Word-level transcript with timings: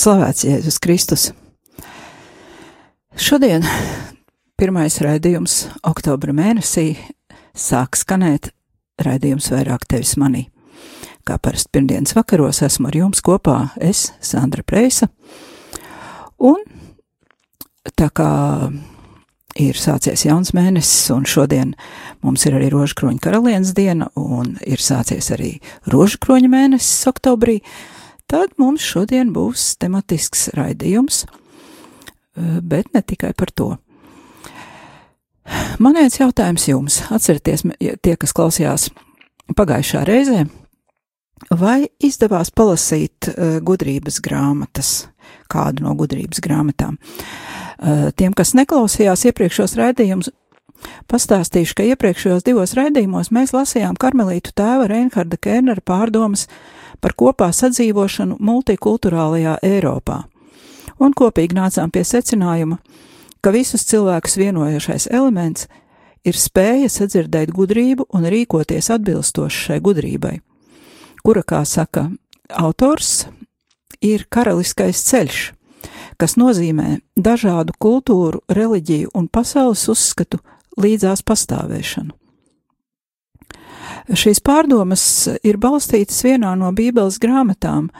slavēts 0.00 0.46
Jēzus 0.46 0.78
Kristus. 0.80 1.22
Šodien, 3.20 3.66
pirmais 4.56 4.96
raidījums 5.04 5.66
oktobra 5.84 6.32
mēnesī, 6.32 6.94
sāk 7.52 7.98
skanēt 8.00 8.48
raidījums 9.04 9.50
vairāk 9.52 9.84
tevis 9.90 10.14
manī. 10.20 10.46
Kā 11.28 11.36
parasti 11.42 11.74
pirmdienas 11.76 12.16
vakaros 12.16 12.62
esmu 12.64 12.88
ar 12.88 12.96
jums 12.96 13.20
kopā, 13.24 13.58
es, 13.76 14.06
Sandra 14.24 14.64
Preisa, 14.64 15.10
un 16.40 16.64
tā 17.92 18.08
kā 18.08 18.30
ir 19.60 19.76
sācies 19.76 20.24
jauns 20.24 20.54
mēnesis, 20.56 21.10
un 21.12 21.28
šodien 21.28 21.76
mums 22.24 22.48
ir 22.48 22.56
arī 22.56 22.72
rožkroņa 22.72 23.20
karalienes 23.20 23.76
diena, 23.76 24.08
un 24.16 24.54
ir 24.64 24.80
sācies 24.80 25.28
arī 25.36 25.58
rožkroņa 25.92 26.54
mēnesis 26.56 27.10
oktobrī, 27.12 27.60
tad 28.30 28.54
mums 28.60 28.84
šodien 28.84 29.32
būs 29.34 29.74
tematisks 29.82 30.48
raidījums, 30.56 31.24
eh, 31.26 32.58
bet 32.62 32.92
ne 32.94 33.02
tikai 33.02 33.34
par 33.34 33.50
to. 33.54 33.76
Man 35.82 35.96
viens 35.98 36.18
jautājums 36.20 36.68
jums, 36.68 37.00
atcerieties, 37.10 37.64
tie, 38.02 38.16
kas 38.16 38.34
klausījās 38.36 38.90
pagājušā 39.56 40.04
reizē, 40.06 40.44
vai 41.50 41.88
izdevās 41.98 42.52
palasīt 42.54 43.30
uh, 43.32 43.56
gudrības 43.64 44.20
grāmatas, 44.22 45.08
kādu 45.50 45.86
no 45.88 45.96
gudrības 45.98 46.42
grāmatām? 46.44 47.00
Uh, 47.80 48.10
tiem, 48.14 48.36
kas 48.36 48.52
neklausījās 48.54 49.24
iepriekšos 49.30 49.74
raidījumus, 49.80 50.30
pastāstīšu, 51.10 51.76
ka 51.76 51.86
iepriekšējos 51.92 52.46
divos 52.46 52.74
raidījumos 52.78 53.32
mēs 53.34 53.54
lasījām 53.56 53.98
karmelītu 54.00 54.54
tēva 54.56 54.88
Reinharda 54.90 55.38
Kērnera 55.40 55.82
pārdomas 55.84 56.46
par 57.00 57.16
kopā 57.18 57.50
sadzīvošanu 57.56 58.38
multikulturālajā 58.40 59.58
Eiropā, 59.66 60.22
un 61.00 61.16
kopīgi 61.16 61.56
nācām 61.56 61.92
pie 61.92 62.04
secinājuma, 62.04 62.80
ka 63.40 63.52
visus 63.54 63.86
cilvēkus 63.88 64.36
vienojošais 64.40 65.08
elements 65.10 65.68
ir 66.24 66.36
spēja 66.36 66.90
sadzirdēt 66.92 67.52
gudrību 67.56 68.10
un 68.12 68.28
rīkoties 68.28 68.90
atbilstoši 68.92 69.66
šai 69.68 69.78
gudrībai, 69.84 70.34
kura, 71.24 71.42
kā 71.42 71.64
saka 71.64 72.10
autors, 72.60 73.24
ir 74.04 74.26
karaliskais 74.32 75.00
ceļš, 75.08 75.40
kas 76.20 76.36
nozīmē 76.40 77.00
dažādu 77.16 77.74
kultūru, 77.80 78.42
reliģiju 78.52 79.12
un 79.16 79.28
pasaules 79.32 79.86
uzskatu 79.92 80.40
līdzās 80.82 81.22
pastāvēšanu. 81.26 82.16
Šīs 84.10 84.40
pārdomas 84.42 85.04
ir 85.46 85.58
balstītas 85.60 86.18
vienā 86.26 86.54
no 86.58 86.70
Bībeles 86.74 87.18
grāmatām, 87.22 87.90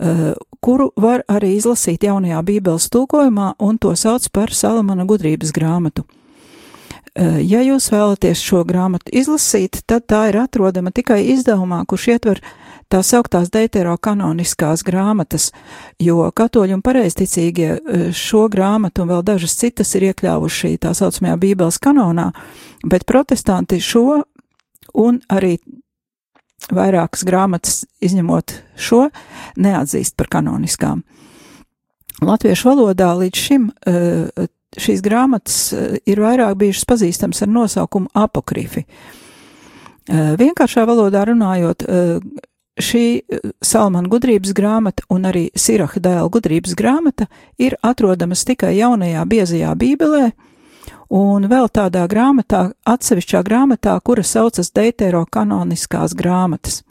eh, 0.00 0.34
kuru 0.60 0.90
var 0.96 1.24
arī 1.28 1.56
izlasīt 1.56 2.04
jaunajā 2.04 2.42
Bībeles 2.44 2.88
tulkojumā, 2.92 3.54
un 3.58 3.78
to 3.78 3.94
sauc 3.96 4.28
par 4.32 4.48
Salamana 4.48 5.06
gudrības 5.06 5.52
grāmatu. 5.52 6.04
Eh, 7.14 7.40
ja 7.42 7.60
jūs 7.60 7.90
vēlaties 7.90 8.42
šo 8.42 8.64
grāmatu 8.64 9.10
izlasīt, 9.12 9.82
tad 9.86 10.06
tā 10.06 10.28
ir 10.28 10.38
atrodama 10.38 10.92
tikai 10.92 11.24
izdevumā, 11.32 11.84
kurš 11.86 12.08
ietver 12.14 12.40
tā 12.92 13.00
sauktās 13.04 13.50
deuterokanoniskās 13.52 14.82
grāmatas, 14.86 15.50
jo 16.00 16.24
katoļi 16.34 16.76
un 16.78 16.84
pareizticīgie 16.84 17.68
eh, 17.76 18.06
šo 18.16 18.46
grāmatu 18.52 19.04
un 19.04 19.12
vēl 19.12 19.24
dažas 19.26 19.56
citas 19.60 19.94
ir 19.98 20.08
iekļāvuši 20.10 20.76
tā 20.82 20.94
saucamajā 20.96 21.36
Bībeles 21.40 21.80
kanonā, 21.84 22.30
bet 22.84 23.06
protestanti 23.08 23.80
šo 23.84 24.22
un 24.98 25.20
arī 25.28 25.58
vairākas 26.74 27.22
grāmatas, 27.28 27.84
izņemot 28.02 28.56
šo, 28.76 29.06
neatzīst 29.60 30.16
par 30.18 30.32
kanoniskām. 30.32 31.04
Latviešu 32.24 32.72
valodā 32.72 33.12
līdz 33.14 33.44
šim 33.44 33.70
eh, 33.86 34.48
šīs 34.78 35.04
grāmatas 35.04 35.60
eh, 35.76 35.96
ir 36.08 36.24
vairāk 36.24 36.56
bijušas 36.58 36.88
pazīstams 36.88 37.44
ar 37.44 37.56
nosaukumu 37.60 38.12
apokrifi. 38.16 38.86
Vienkāršā 40.08 40.86
valodā 40.88 41.20
runājot, 41.28 41.82
šī 42.78 43.04
Salmana 43.64 44.08
gudrības 44.08 44.54
grāmata 44.56 45.04
un 45.10 45.26
arī 45.28 45.48
Siraha 45.54 46.00
dēla 46.00 46.28
gudrības 46.32 46.76
grāmata 46.78 47.26
ir 47.58 47.76
atrodamas 47.82 48.44
tikai 48.48 48.76
jaunajā 48.78 49.24
biezajā 49.28 49.74
bībelē, 49.78 50.30
un 51.08 51.48
vēl 51.48 51.70
tādā 51.72 52.04
grāmatā, 52.10 52.68
atsevišķā 52.86 53.42
grāmatā, 53.46 53.96
kura 54.04 54.22
saucas 54.22 54.70
Deitero 54.76 55.24
kanoniskās 55.30 56.14
grāmatas. 56.16 56.82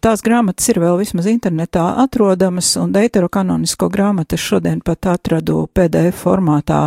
Tās 0.00 0.22
grāmatas 0.24 0.70
ir 0.72 0.80
vēl 0.80 0.96
vismaz 1.02 1.28
internetā 1.28 1.84
atrodamas, 2.00 2.72
un 2.80 2.94
Deitero 2.96 3.28
kanonisko 3.28 3.90
grāmatu 3.92 4.38
es 4.38 4.44
šodien 4.44 4.80
pat 4.80 5.10
atradu 5.12 5.66
PDF 5.76 6.24
formātā 6.24 6.86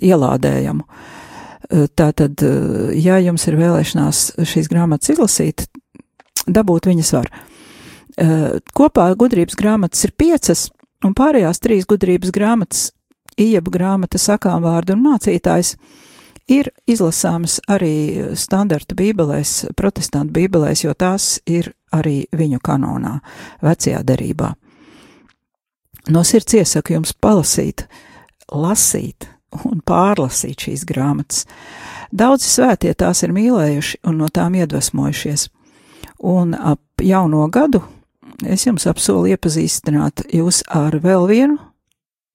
ielādējamu. 0.00 0.88
Tātad, 1.96 2.40
ja 2.96 3.18
jums 3.24 3.44
ir 3.48 3.56
vēlēšanās 3.60 4.24
šīs 4.48 4.68
grāmatas 4.72 5.12
izlasīt, 5.14 5.66
dabūt 6.46 6.90
viņas 6.90 7.12
var. 7.16 7.30
Kopā 8.74 9.08
gudrības 9.18 9.56
grāmatas 9.58 10.04
ir 10.06 10.12
piecas, 10.18 10.68
un 11.04 11.16
pārējās 11.18 11.62
trīs 11.62 11.88
gudrības 11.90 12.30
grāmatas 12.34 12.90
Ieba 13.34 13.70
grāmata 13.70 14.18
sakām 14.20 14.62
vārdu 14.62 14.94
un 14.94 15.02
mācītājs 15.08 15.74
ir 16.54 16.68
izlasāmas 16.86 17.58
arī 17.70 18.34
standarta 18.38 18.94
bībelēs, 18.94 19.72
protestantu 19.74 20.36
bībelēs, 20.36 20.84
jo 20.84 20.94
tās 20.94 21.40
ir 21.46 21.72
arī 21.94 22.28
viņu 22.30 22.60
kanonā, 22.62 23.16
vecajā 23.64 24.04
derībā. 24.06 24.52
No 26.14 26.22
sirds 26.22 26.54
iesaku 26.54 26.94
jums 26.94 27.14
palasīt, 27.16 27.88
lasīt 28.52 29.26
un 29.64 29.80
pārlasīt 29.86 30.68
šīs 30.68 30.84
grāmatas. 30.86 31.46
Daudzi 32.14 32.50
svētie 32.52 32.92
tās 32.94 33.24
ir 33.24 33.34
mīlējuši 33.34 34.04
un 34.06 34.20
no 34.22 34.28
tām 34.30 34.54
iedvesmojušies. 34.60 35.48
Un 36.24 36.54
ap 36.56 36.80
jauno 37.04 37.44
gadu 37.52 37.82
es 38.48 38.64
jums 38.64 38.86
apsolu 38.88 39.28
iepazīstināt 39.34 40.24
jūs 40.32 40.62
ar 40.72 40.96
vēl 41.04 41.28
vienu 41.28 41.58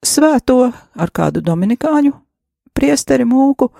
svēto 0.06 0.70
ar 0.70 1.12
kādu 1.12 1.42
dominikāņu 1.44 2.14
priesteri 2.78 3.26
mūku, 3.28 3.72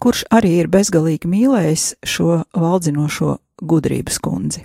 kurš 0.00 0.24
arī 0.32 0.54
ir 0.62 0.70
bezgalīgi 0.72 1.28
mīlējis 1.28 1.86
šo 2.06 2.42
valdzinošo 2.54 3.36
gudrības 3.62 4.20
kundzi. 4.22 4.62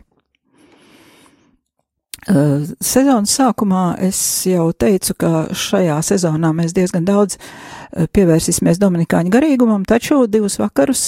Uh, 2.27 2.65
sezonas 2.83 3.31
sākumā 3.37 3.95
es 4.03 4.19
jau 4.49 4.65
teicu, 4.75 5.13
ka 5.15 5.29
šajā 5.55 5.95
sezonā 6.03 6.49
mēs 6.57 6.73
diezgan 6.75 7.05
daudz 7.07 7.37
uh, 7.37 8.03
pievērsīsimies 8.11 8.81
Dominikāņu 8.81 9.31
garīgumam, 9.31 9.85
taču 9.87 10.25
divus 10.27 10.57
vakarus 10.59 11.03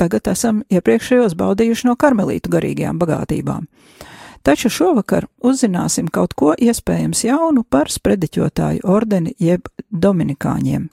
tagad 0.00 0.28
esam 0.32 0.62
iepriekšējos 0.72 1.36
baudījuši 1.38 1.88
no 1.88 1.96
karmelītu 1.96 2.52
garīgajām 2.52 2.98
bagātībām. 3.00 3.66
Taču 4.46 4.70
šovakar 4.70 5.26
uzzināsim 5.42 6.06
kaut 6.12 6.36
ko 6.38 6.52
iespējams 6.54 7.24
jaunu 7.26 7.64
par 7.66 7.90
sprediķotāju 7.90 8.84
ordeni 8.86 9.34
jeb 9.42 9.66
dominikāņiem. 9.90 10.86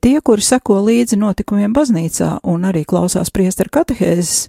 Tie, 0.00 0.14
kuri 0.24 0.44
seko 0.46 0.78
līdzi 0.86 1.18
notikumiem 1.20 1.74
baznīcā 1.74 2.38
un 2.48 2.64
arī 2.64 2.84
klausās 2.88 3.32
priesteru 3.34 3.72
katehēzes, 3.74 4.48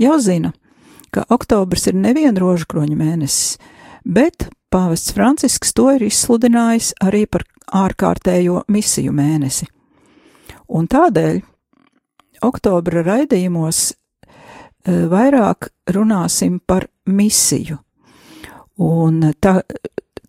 jau 0.00 0.16
zina, 0.22 0.54
ka 1.10 1.26
oktobrs 1.28 1.90
ir 1.90 1.98
nevien 1.98 2.38
rožkroņa 2.38 2.96
mēnesis, 2.96 3.58
bet 4.06 4.48
pāvests 4.72 5.12
Francisks 5.12 5.74
to 5.74 5.90
ir 5.96 6.06
izsludinājis 6.06 6.94
arī 7.02 7.26
par 7.26 7.44
ārkārtējo 7.66 8.62
misiju 8.70 9.12
mēnesi. 9.12 9.66
Un 10.70 10.86
tādēļ 10.86 11.42
oktobra 12.46 13.02
raidījumos 13.06 13.90
Eh, 14.84 15.04
vairāk 15.12 15.68
runāsim 15.92 16.60
par 16.66 16.86
misiju. 17.04 17.76
Un 18.80 19.20
tā, 19.44 19.58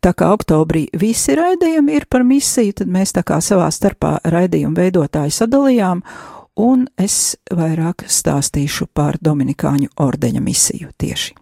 tā 0.03 0.11
kā 0.11 0.31
oktobrī 0.35 0.89
visi 0.99 1.37
raidījumi 1.39 1.95
ir 1.95 2.05
par 2.11 2.25
misiju, 2.27 2.81
tad 2.81 2.91
mēs 2.91 3.15
tā 3.15 3.23
kā 3.23 3.39
savā 3.39 3.69
starpā 3.71 4.17
raidījumu 4.27 4.75
veidotāji 4.75 5.31
sadalījām, 5.37 6.01
un 6.59 6.83
es 6.99 7.37
vairāk 7.47 8.03
stāstīšu 8.11 8.89
par 8.93 9.15
Dominikāņu 9.23 9.93
ordeņa 10.03 10.43
misiju 10.43 10.91
tieši. 10.99 11.37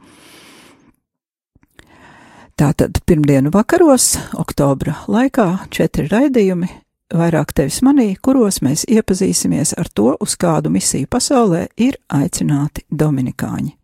Tātad 2.59 2.99
pirmdienu 3.07 3.49
vakaros, 3.55 4.19
oktobra 4.37 4.99
laikā, 5.07 5.47
četri 5.73 6.05
raidījumi, 6.11 6.69
vairāk 7.13 7.53
tevis 7.55 7.81
manī, 7.85 8.13
kuros 8.21 8.61
mēs 8.65 8.85
iepazīsimies 8.89 9.73
ar 9.79 9.89
to, 9.93 10.13
uz 10.21 10.35
kādu 10.39 10.71
misiju 10.73 11.09
pasaulē 11.09 11.67
ir 11.77 11.97
aicināti 12.09 12.85
dominikāņi. 12.89 13.75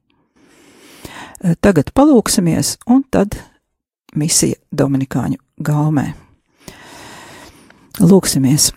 Tagad 1.62 1.92
palūksimies, 1.94 2.78
un 2.90 3.04
tad 3.12 3.36
misija 4.16 4.56
Dominikāņu 4.72 5.38
galmē. 5.62 6.14
Lūksimies! 8.00 8.72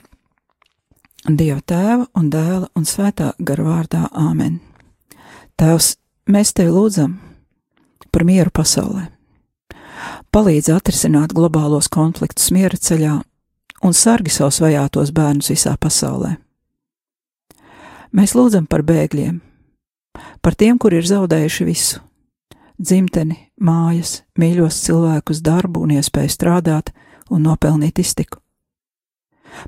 Dieva 1.28 1.60
tēva 1.66 2.06
un 2.16 2.28
dēla 2.32 2.68
un 2.78 2.86
svētā 2.88 3.32
gara 3.38 3.64
vārdā 3.66 4.04
Āmen. 4.16 4.60
Tēvs, 5.58 5.96
mēs 6.30 6.54
tevi 6.56 6.72
lūdzam 6.72 7.18
par 8.12 8.24
mieru 8.24 8.52
pasaulē. 8.54 9.08
Palīdzi 10.32 10.72
atrisināt 10.76 11.34
globālos 11.34 11.88
konfliktus 11.92 12.52
miera 12.54 12.78
ceļā 12.78 13.18
un 13.82 13.94
sargi 13.94 14.32
savus 14.34 14.60
vajātos 14.64 15.12
bērnus 15.14 15.50
visā 15.52 15.76
pasaulē. 15.80 16.36
Mēs 18.12 18.34
lūdzam 18.34 18.66
par 18.66 18.82
bēgļiem, 18.82 19.40
par 20.42 20.56
tiem, 20.56 20.78
kuri 20.78 21.02
ir 21.02 21.06
zaudējuši 21.06 21.64
visu- 21.68 22.00
dzimteni, 22.86 23.52
mājas, 23.60 24.22
mīļos 24.38 24.82
cilvēkus, 24.86 25.42
darbu 25.42 25.82
un 25.82 25.90
iespēju 25.98 26.30
strādāt 26.32 26.92
un 27.30 27.42
nopelnīt 27.42 27.98
iztiku 27.98 28.40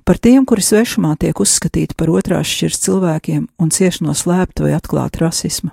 par 0.05 0.19
tiem, 0.19 0.45
kuri 0.47 0.63
svešumā 0.63 1.15
tiek 1.21 1.41
uzskatīti 1.41 1.97
par 1.99 2.13
otrās 2.13 2.49
šķirs 2.51 2.81
cilvēkiem 2.85 3.47
un 3.61 3.73
cieši 3.75 4.07
no 4.07 4.15
slēpta 4.17 4.67
vai 4.67 4.75
atklāta 4.77 5.25
rasisma, 5.25 5.73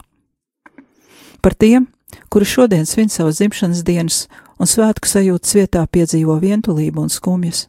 par 1.41 1.55
tiem, 1.55 1.87
kuri 2.31 2.47
šodien 2.47 2.85
svin 2.89 3.11
savas 3.13 3.41
dzimšanas 3.41 3.83
dienas 3.87 4.25
un 4.57 4.69
svētku 4.69 5.09
sajūtas 5.09 5.57
vietā 5.59 5.85
piedzīvo 5.85 6.39
vientulību 6.41 7.05
un 7.05 7.13
skumjas. 7.13 7.67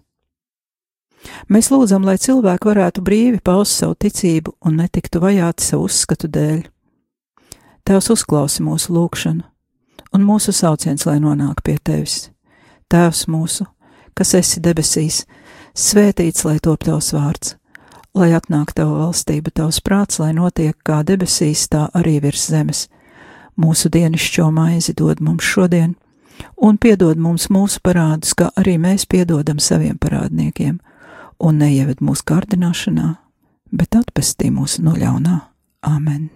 Mēs 1.48 1.70
lūdzam, 1.72 2.04
lai 2.06 2.16
cilvēki 2.20 2.68
varētu 2.70 3.04
brīvi 3.04 3.40
paust 3.44 3.80
savu 3.80 3.96
ticību 3.98 4.54
un 4.64 4.78
netiktu 4.82 5.20
vajāti 5.22 5.64
savu 5.64 5.88
uzskatu 5.88 6.30
dēļ. 6.32 6.62
Tēvs 7.88 8.10
uzklausi 8.12 8.62
mūsu 8.62 8.92
lūgšanu, 8.94 9.44
un 10.14 10.24
mūsu 10.24 10.52
sauciens, 10.52 11.06
lai 11.08 11.18
nonāk 11.24 11.64
pie 11.64 11.78
tevis. 11.82 12.28
Tēvs 12.92 13.26
mūsu, 13.32 13.66
kas 14.16 14.34
esi 14.38 14.60
debesīs, 14.64 15.24
Svētīts 15.78 16.42
lai 16.42 16.56
top 16.58 16.82
tavs 16.82 17.12
vārds, 17.14 17.52
lai 18.10 18.32
atnāk 18.34 18.72
tava 18.74 18.96
valstība, 19.04 19.52
tavs 19.54 19.78
prāts, 19.78 20.18
lai 20.18 20.32
notiek 20.34 20.74
kā 20.82 21.04
debesīs, 21.06 21.68
tā 21.70 21.84
arī 21.94 22.16
virs 22.24 22.48
zemes. 22.50 22.80
Mūsu 23.54 23.86
dienascho 23.86 24.48
maizi 24.50 24.96
dod 24.98 25.22
mums 25.22 25.46
šodien, 25.46 25.94
un 26.58 26.80
piedod 26.82 27.14
mums 27.22 27.46
mūsu 27.54 27.78
parādus, 27.78 28.34
kā 28.34 28.50
arī 28.58 28.74
mēs 28.82 29.06
piedodam 29.06 29.62
saviem 29.62 29.94
parādniekiem, 30.02 30.80
un 31.38 31.60
neieved 31.62 32.02
mūsu 32.04 32.26
kārdināšanā, 32.28 33.12
bet 33.70 33.98
atpestī 33.98 34.50
mūsu 34.54 34.84
no 34.86 34.96
ļaunā. 34.98 35.38
Āmen! 35.86 36.28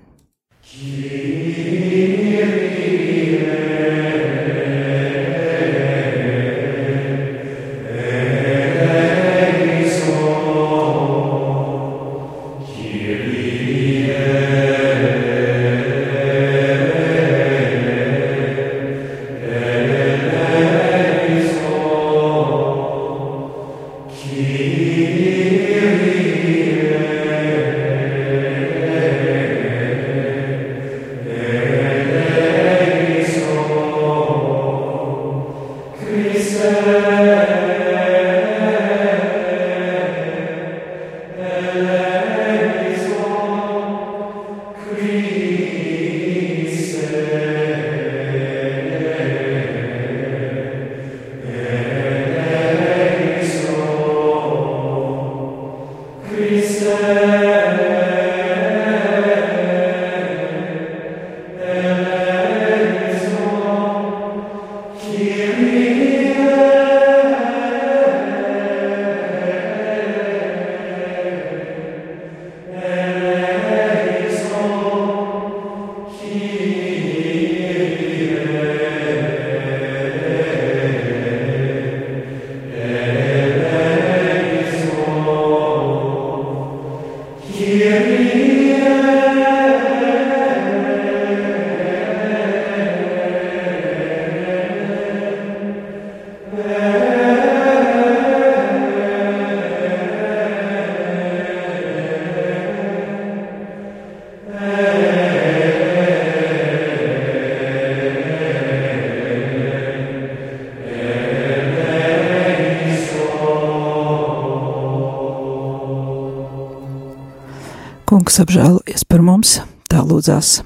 Kungs 118.33 118.47
apžēlojies 118.49 119.03
par 119.13 119.21
mums, 119.21 119.51
tā 119.93 120.01
lūdzās 120.09 120.63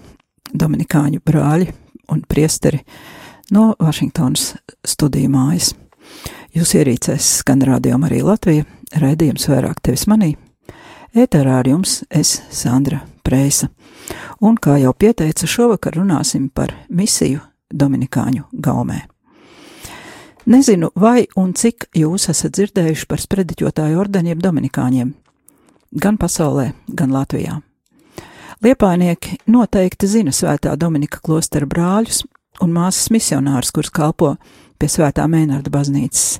Dominikāņu 0.54 1.18
brāļi 1.26 1.64
un 2.14 2.20
priesteri 2.22 2.78
no 3.50 3.72
Vašingtonas 3.82 4.52
studiju 4.86 5.32
mājas. 5.32 5.72
Jūs 6.54 6.76
ierīcēs 6.78 7.32
skan 7.40 7.64
rādījumā 7.66 8.06
arī 8.06 8.20
Latvija, 8.22 8.68
raidījums 9.02 9.48
vairāk 9.50 9.82
tevis 9.82 10.06
manī. 10.06 10.36
Ēterā 11.10 11.58
ar 11.64 11.72
jums 11.72 11.96
es 12.06 12.36
Sandra 12.54 13.00
Preisa, 13.26 13.72
un 14.38 14.54
kā 14.54 14.78
jau 14.84 14.94
pieteica, 14.94 15.50
šovakar 15.50 15.98
runāsim 15.98 16.46
par 16.54 16.70
misiju 16.86 17.42
Dominikāņu 17.74 18.46
gaumē. 18.62 19.02
Nezinu, 20.46 20.94
vai 20.94 21.26
un 21.34 21.50
cik 21.58 21.90
jūs 21.98 22.30
esat 22.30 22.60
dzirdējuši 22.60 23.10
par 23.10 23.26
sprediķotāju 23.26 24.04
ordeņiem 24.06 24.50
Dominikāņiem 24.50 25.16
gan 26.02 26.18
pasaulē, 26.18 26.70
gan 26.96 27.12
Latvijā. 27.12 27.60
Liepainieki 28.64 29.36
noteikti 29.52 30.08
zina 30.08 30.32
svētā 30.32 30.76
Dominika 30.80 31.20
klostera 31.22 31.68
brāļus 31.68 32.24
un 32.64 32.72
māsas 32.72 33.10
misionārus, 33.12 33.72
kurus 33.72 33.92
kalpo 33.92 34.36
pie 34.80 34.88
svētā 34.88 35.26
Mēnarda 35.28 35.72
baznīcas. 35.72 36.38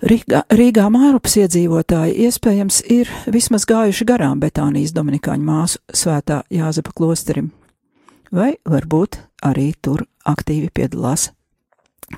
Rīgā, 0.00 0.46
Rīgā 0.56 0.86
Mārupas 0.88 1.34
iedzīvotāji 1.42 2.14
iespējams 2.24 2.78
ir 2.88 3.10
vismaz 3.28 3.66
gājuši 3.68 4.06
garām 4.08 4.38
Betānijas 4.40 4.94
Dominikāņu 4.96 5.44
māsu 5.44 5.82
svētā 5.92 6.40
Jāzepa 6.48 6.94
klosterim, 6.96 7.50
vai 8.32 8.54
varbūt 8.64 9.18
arī 9.44 9.74
tur 9.82 10.06
aktīvi 10.24 10.70
piedalās 10.72 11.28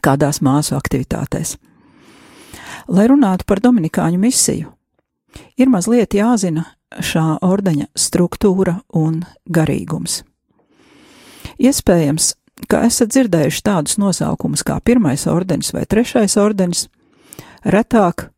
kādās 0.04 0.38
māsu 0.44 0.76
aktivitātēs. 0.78 1.56
Lai 2.92 3.08
runātu 3.10 3.48
par 3.48 3.60
Dominikāņu 3.64 4.20
misiju, 4.20 4.70
ir 5.56 5.70
mazliet 5.72 6.14
jāzina 6.14 6.66
šā 7.00 7.38
ordeņa 7.44 7.88
struktūra 7.96 8.80
un 8.98 9.22
garīgums. 9.48 10.22
Iespējams, 11.62 12.32
ka 12.68 12.82
esat 12.86 13.12
dzirdējuši 13.14 13.64
tādus 13.64 13.98
nosaukumus 14.00 14.64
kā 14.66 14.78
pirmais 14.84 15.26
ordenis 15.30 15.72
vai 15.74 15.84
trešais 15.88 16.36
ordenis, 16.40 16.86
retāk 17.64 18.28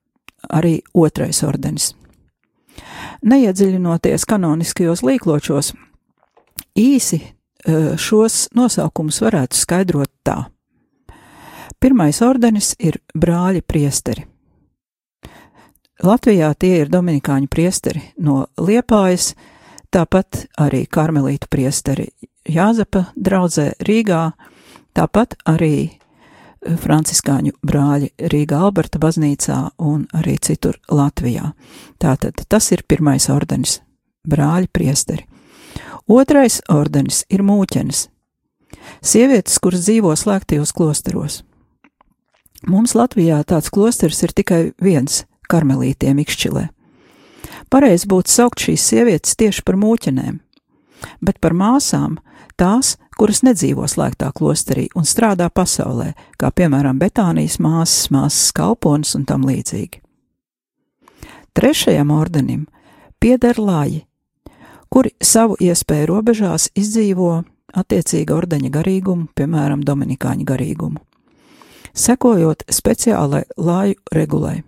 arī 0.50 0.80
otrais 0.94 1.42
ordenis. 1.46 1.92
Neiedziļinoties 3.24 4.26
kanoniskajos 4.28 5.04
līkločos, 5.06 5.72
īsi 6.76 7.20
e, 7.22 7.30
šos 7.96 8.48
nosaukumus 8.56 9.22
varētu 9.24 9.56
skaidrot 9.56 10.12
tā. 10.26 10.42
Pirmais 11.80 12.20
ordenis 12.24 12.74
ir 12.78 13.00
brāļi 13.16 13.64
priesteri. 13.64 14.26
Latvijā 16.02 16.50
tie 16.58 16.80
ir 16.82 16.88
dominikāņu 16.90 17.46
priesteri 17.46 18.02
no 18.18 18.46
Liepājas, 18.58 19.34
tāpat 19.94 20.46
arī 20.58 20.86
karmelītu 20.90 21.46
priesteri 21.50 22.08
Jāzepa 22.50 23.06
draudzē 23.14 23.70
Rīgā, 23.86 24.32
tāpat 24.92 25.36
arī 25.48 26.00
franciskāņu 26.64 27.54
brāļi 27.64 28.10
Rīgā 28.32 28.58
Alberta 28.66 28.98
baznīcā 28.98 29.58
un 29.78 30.06
arī 30.16 30.36
citur 30.42 30.80
Latvijā. 30.90 31.52
Tātad 32.00 32.42
tas 32.48 32.70
ir 32.72 32.82
pirmais 32.88 33.28
ordenis- 33.30 33.80
brāļi 34.30 34.68
priesteri. 34.72 35.26
Otrais 36.08 36.60
ordenis 36.68 37.24
ir 37.30 37.40
mūķenis. 37.40 38.08
Sievietes, 39.00 39.58
kuras 39.58 39.86
dzīvo 39.86 40.12
slēgtajos 40.16 40.72
klosteros. 40.72 41.42
Mums 42.66 42.94
Latvijā 42.94 43.44
tāds 43.44 43.70
klosters 43.70 44.22
ir 44.22 44.32
tikai 44.32 44.74
viens- 44.80 45.24
karmelītiem 45.50 46.20
Ikšķilē. 46.24 46.68
Pareizi 47.72 48.08
būtu 48.10 48.30
saukt 48.30 48.62
šīs 48.64 48.84
sievietes 48.90 49.36
tieši 49.40 49.64
par 49.66 49.78
mūķenēm, 49.80 50.38
bet 51.24 51.40
par 51.42 51.56
māsām 51.56 52.18
tās, 52.60 52.94
kuras 53.18 53.42
nedzīvo 53.46 53.86
slēgtā 53.90 54.30
klosterī 54.36 54.88
un 54.94 55.06
strādā 55.08 55.48
pasaulē, 55.50 56.12
kā 56.38 56.50
piemēram 56.50 56.98
Betānijas 57.00 57.58
māsas, 57.62 58.10
māsas 58.14 58.52
kalponis 58.56 59.14
un 59.18 59.26
tam 59.28 59.46
līdzīgi. 59.48 60.00
Trešajam 61.54 62.10
ordenim 62.10 62.66
pieder 63.22 63.58
lāji, 63.62 64.04
kuri 64.90 65.14
savu 65.22 65.56
iespēju 65.62 66.10
robežās 66.10 66.68
izdzīvo 66.74 67.44
attiecīga 67.74 68.34
ordeņa 68.34 68.70
garīgumu, 68.74 69.28
piemēram, 69.34 69.82
dominikāņu 69.86 70.46
garīgumu, 70.46 71.02
sekojot 71.94 72.66
speciālai 72.70 73.44
lāju 73.58 73.98
regulai. 74.14 74.62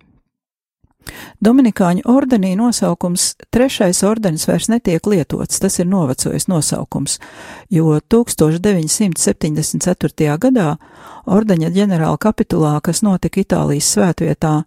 Dominikāņu 1.45 2.03
ordenī 2.11 2.57
nosaukums 2.59 3.23
trešais 3.55 4.03
ordenis 4.07 4.47
vairs 4.49 4.69
netiek 4.73 5.03
lietots, 5.07 5.61
tas 5.63 5.75
ir 5.79 5.87
novecojis 5.87 6.49
nosaukums, 6.51 7.13
jo 7.71 8.01
1974. 8.01 10.39
gadā 10.43 10.77
ordeņa 11.27 11.71
ģenerāla 11.77 12.19
kapitulā, 12.19 12.81
kas 12.83 13.03
notika 13.07 13.41
Itālijas 13.43 13.95
svētvietā 13.95 14.63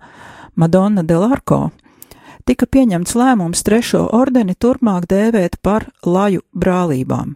Madonna 0.56 1.04
del 1.04 1.24
Arco, 1.28 1.72
tika 2.46 2.66
pieņemts 2.66 3.16
lēmums 3.16 3.64
trešo 3.66 4.10
ordeni 4.16 4.56
turpmāk 4.56 5.06
dēvēt 5.10 5.56
par 5.62 5.86
laju 6.06 6.42
brālībām. 6.54 7.36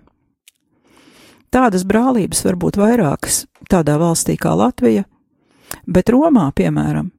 Tādas 1.53 1.83
brālības 1.85 2.41
var 2.47 2.55
būt 2.57 2.79
vairākas 2.81 3.43
tādā 3.69 3.99
valstī 4.01 4.33
kā 4.41 4.55
Latvija, 4.57 5.03
bet 5.85 6.09
Romā, 6.09 6.49
piemēram, 6.55 7.11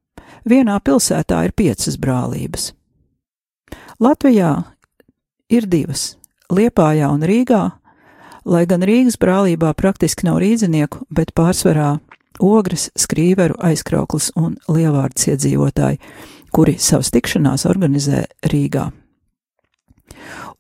Vienā 0.45 0.77
pilsētā 0.85 1.39
ir 1.47 1.55
piecas 1.57 1.97
brālības. 1.97 2.73
Latvijā 4.01 4.51
ir 5.49 5.67
divas- 5.67 6.17
Liepājā 6.57 7.09
un 7.09 7.23
Rīgā, 7.23 7.73
lai 8.45 8.67
gan 8.67 8.83
Rīgas 8.83 9.17
brālībā 9.17 9.73
praktiski 9.75 10.25
nav 10.25 10.41
rīdzinieku, 10.43 11.07
bet 11.11 11.33
pārsvarā 11.35 12.01
ogres, 12.41 12.91
skrīveru, 12.99 13.57
aizkrauklis 13.59 14.31
un 14.37 14.59
lielvārds 14.69 15.29
iedzīvotāji, 15.33 15.99
kuri 16.53 16.77
savas 16.79 17.11
tikšanās 17.11 17.65
organizē 17.65 18.27
Rīgā. 18.43 18.93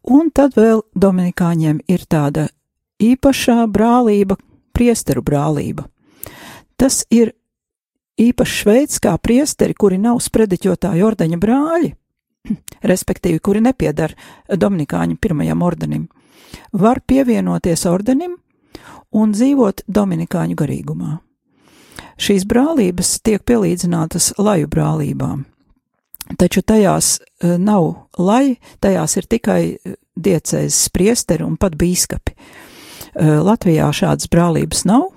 Un 0.04 0.30
tad 0.30 0.54
vēl 0.54 0.82
Dominikāņiem 0.96 1.80
ir 1.88 2.06
tāda 2.08 2.48
īpašā 3.00 3.66
brālība, 3.68 4.36
priesteru 4.72 5.22
brālība. 5.22 5.84
Tas 6.76 7.04
ir 7.10 7.34
īpašs 8.20 8.64
veids, 8.68 9.00
kā 9.02 9.14
priesteri, 9.18 9.74
kuri 9.74 9.98
nav 9.98 10.20
sprediķotāju 10.22 11.06
ordeņa 11.06 11.38
brāļi, 11.40 11.90
respektīvi, 12.92 13.40
kuri 13.42 13.64
nepiedar 13.64 14.14
Dominikāņu 14.48 15.18
pirmajam 15.20 15.62
ordenim, 15.66 16.08
var 16.72 17.02
pievienoties 17.06 17.86
ordenim 17.90 18.36
un 19.14 19.32
dzīvot 19.34 19.84
Dominikāņu 19.86 20.58
garīgumā. 20.58 21.18
Šīs 22.20 22.44
brālības 22.46 23.16
tiek 23.26 23.42
pielīdzinātas 23.46 24.36
laju 24.38 24.68
brālībām, 24.70 25.42
taču 26.38 26.62
tajās 26.62 27.16
e, 27.18 27.56
nav 27.58 27.88
laji, 28.18 28.58
tajās 28.82 29.16
ir 29.18 29.26
tikai 29.30 29.60
diecēzes 30.14 30.92
priesteri 30.94 31.46
un 31.46 31.56
pat 31.58 31.74
bīskapi. 31.78 32.34
E, 32.34 32.36
Latvijā 33.42 33.90
šādas 33.94 34.30
brālības 34.30 34.84
nav, 34.86 35.10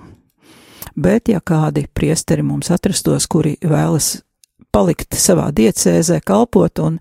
bet 0.97 1.29
ja 1.29 1.39
kādi 1.39 1.85
priesteri 1.93 2.43
mums 2.45 2.71
atrastos, 2.73 3.27
kuri 3.29 3.55
vēlas 3.61 4.17
palikt 4.73 5.15
savā 5.17 5.47
diecēzē, 5.55 6.19
kalpot 6.27 6.81
un 6.83 6.97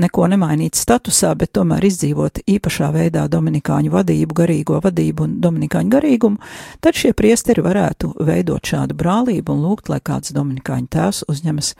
neko 0.00 0.28
nemainīt 0.32 0.78
statusā, 0.78 1.34
bet 1.38 1.52
tomēr 1.58 1.84
izdzīvot 1.88 2.42
īpašā 2.48 2.88
veidā 2.94 3.26
dominikāņu 3.32 3.92
vadību, 3.92 4.36
garīgo 4.38 4.80
vadību 4.84 5.26
un 5.26 5.36
dominikāņu 5.44 5.92
garīgumu, 5.92 6.40
tad 6.84 6.96
šie 6.98 7.12
priesteri 7.18 7.64
varētu 7.64 8.14
veidot 8.24 8.72
šādu 8.72 8.96
brālību 8.98 9.54
un 9.54 9.64
lūgt, 9.66 9.92
lai 9.92 10.00
kāds 10.04 10.32
dominikāņu 10.36 10.90
tēvs 10.94 11.24
uzņemas 11.28 11.74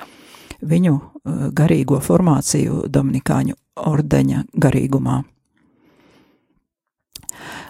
viņu 0.69 0.95
uh, 0.99 1.49
garīgo 1.55 2.01
formāciju 2.03 2.87
dominikāņu 2.93 3.57
ordeņa 3.89 4.45
garīgumā. 4.59 5.23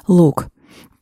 Lūk, 0.09 0.47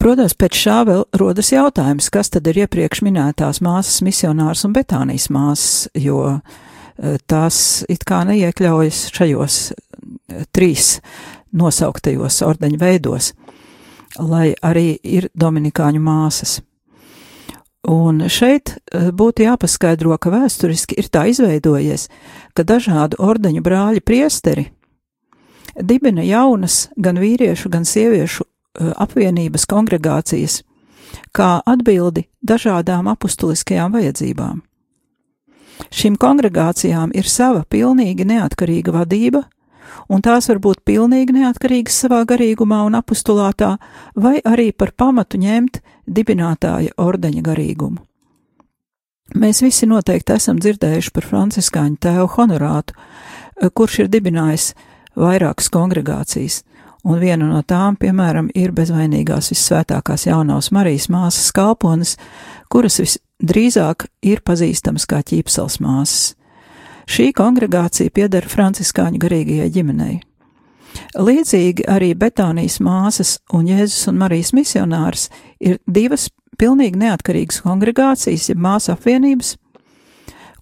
Protams, 0.06 0.36
pēc 0.38 0.54
šā 0.54 0.74
vēl 0.86 1.00
rodas 1.18 1.48
jautājums, 1.50 2.06
kas 2.14 2.28
tad 2.30 2.46
ir 2.46 2.60
iepriekš 2.60 3.00
minētās 3.02 3.58
māsas 3.58 4.04
misionārs 4.06 4.60
un 4.62 4.70
Betānijas 4.76 5.24
māsas, 5.34 5.88
jo 5.98 6.20
eh, 6.30 7.16
tās 7.26 7.82
it 7.90 8.04
kā 8.06 8.20
neiekļaujas 8.28 9.00
šajos 9.16 9.56
eh, 9.72 10.44
trīs 10.54 11.00
nosauktajos 11.50 12.38
ordeņu 12.46 12.78
veidos, 12.78 13.32
lai 14.22 14.52
arī 14.62 14.92
ir 15.02 15.26
dominikāņu 15.34 16.04
māsas. 16.06 16.60
Un 17.90 18.28
šeit 18.30 18.76
eh, 18.76 19.10
būtu 19.10 19.48
jāpaskaidro, 19.48 20.14
ka 20.22 20.30
vēsturiski 20.38 21.02
ir 21.02 21.10
tā 21.10 21.26
izveidojies, 21.34 22.06
ka 22.54 22.62
dažādu 22.62 23.18
ordeņu 23.26 23.66
brāļi 23.66 24.06
priesteri 24.06 24.68
dibina 25.82 26.22
jaunas 26.22 26.84
gan 26.94 27.18
vīriešu, 27.18 27.74
gan 27.74 27.82
sieviešu 27.82 28.45
apvienības 28.76 29.66
kongregācijas 29.70 30.62
kā 31.36 31.60
atbildi 31.66 32.26
dažādām 32.46 33.08
apustuliskajām 33.12 33.94
vajadzībām. 33.96 34.62
Šīm 35.92 36.16
kongregācijām 36.20 37.12
ir 37.14 37.28
sava 37.28 37.64
pilnīgi 37.68 38.24
neatkarīga 38.28 38.94
vadība, 38.94 39.42
un 40.08 40.24
tās 40.24 40.48
var 40.48 40.60
būt 40.64 40.82
pilnīgi 40.88 41.36
neatkarīgas 41.36 42.00
savā 42.04 42.22
garīgumā 42.28 42.80
un 42.86 42.96
apustulātā, 42.98 43.76
vai 44.16 44.38
arī 44.40 44.70
par 44.72 44.94
pamatu 44.96 45.38
ņemt 45.40 45.82
dibinātāja 46.06 46.96
ordeņa 46.96 47.42
garīgumu. 47.44 48.00
Mēs 49.36 49.60
visi 49.64 49.88
noteikti 49.90 50.36
esam 50.36 50.60
dzirdējuši 50.62 51.12
par 51.12 51.26
franciskāņu 51.26 51.98
tēvu 52.00 52.28
honorātu, 52.36 52.94
eh, 52.94 53.68
kurš 53.68 54.04
ir 54.04 54.08
dibinājis 54.08 54.72
vairākas 55.16 55.68
kongregācijas– 55.68 56.62
un 57.06 57.20
viena 57.22 57.46
no 57.46 57.62
tām, 57.62 57.96
piemēram, 58.00 58.50
ir 58.58 58.74
bezvainīgās 58.74 59.52
vissvētākās 59.52 60.26
jaunās 60.26 60.72
Marijas 60.74 61.08
māsas 61.12 61.52
kalpones, 61.54 62.16
kuras 62.72 62.98
visdrīzāk 63.02 64.08
ir 64.26 64.42
pazīstamas 64.46 65.06
kā 65.08 65.22
ķīpsels 65.26 65.78
māsas. 65.84 66.34
Šī 67.06 67.30
kongregācija 67.38 68.10
pieder 68.10 68.48
franciskāņu 68.50 69.20
garīgajai 69.22 69.68
ģimenei. 69.76 70.16
Līdzīgi 71.14 71.84
arī 71.92 72.14
Betānijas 72.18 72.80
māsas 72.82 73.36
un 73.54 73.68
Jēzus 73.70 74.08
un 74.10 74.18
Marijas 74.18 74.50
misionārs 74.56 75.28
ir 75.60 75.78
divas 75.86 76.26
pilnīgi 76.58 76.98
neatkarīgas 76.98 77.60
kongregācijas, 77.62 78.48
jeb 78.50 78.58
māsu 78.64 78.94
apvienības, 78.96 79.54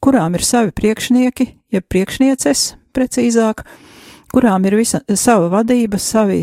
kurām 0.04 0.36
ir 0.36 0.44
savi 0.44 0.74
priekšnieki, 0.76 1.46
jeb 1.72 1.86
priekšnieces, 1.88 2.74
precīzāk, 2.92 3.64
kurām 4.34 4.66
ir 4.66 4.74
visa 4.78 5.00
sava 5.14 5.50
vadība, 5.52 5.98
savi 6.02 6.42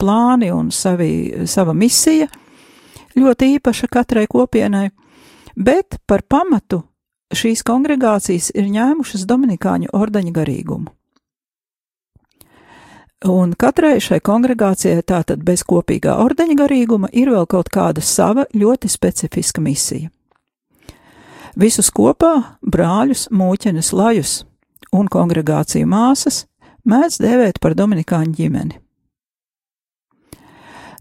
plāni 0.00 0.50
un 0.54 0.72
savi, 0.74 1.46
sava 1.46 1.74
misija, 1.76 2.26
ļoti 3.14 3.54
īpaša 3.58 3.88
katrai 3.92 4.26
kopienai, 4.30 4.88
bet 5.54 6.00
par 6.06 6.24
pamatu 6.26 6.82
šīs 7.34 7.62
kongregācijas 7.66 8.50
ir 8.54 8.66
ņēmušas 8.74 9.26
Dominikāņu 9.30 9.92
ordeņa 9.94 10.34
garīgumu. 10.34 10.90
Un 13.24 13.54
katrai 13.56 13.96
šai 14.04 14.18
kongregācijai 14.20 15.00
tātad 15.06 15.40
bez 15.46 15.62
kopīgā 15.64 16.18
ordeņa 16.20 16.58
garīguma 16.58 17.08
ir 17.16 17.30
vēl 17.32 17.46
kaut 17.48 17.70
kāda 17.72 18.02
sava 18.04 18.44
ļoti 18.52 18.90
specifiska 18.92 19.62
misija. 19.64 20.10
Visus 21.56 21.88
kopā 21.94 22.58
brāļus, 22.60 23.28
mūķenes, 23.30 23.92
lajus 23.96 24.34
un 24.92 25.08
kongregāciju 25.08 25.88
māsas 25.88 26.42
mēdz 26.88 27.20
dēvēt 27.22 27.60
par 27.62 27.76
Dominikāņu 27.78 28.34
ģimeni. 28.38 28.80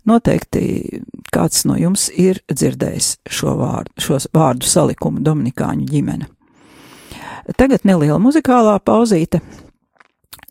Noteikti 0.04 1.02
kāds 1.32 1.64
no 1.64 1.78
jums 1.80 2.10
ir 2.20 2.42
dzirdējis 2.52 3.18
šo 3.32 3.56
vārdu, 3.60 3.94
šos 4.04 4.28
vārdu 4.36 4.68
salikumu 4.68 5.24
Dominikāņu 5.24 5.88
ģimene. 5.88 6.28
Tagad 7.60 7.88
neliela 7.88 8.20
muzikālā 8.24 8.78
pauzīte. 8.84 9.42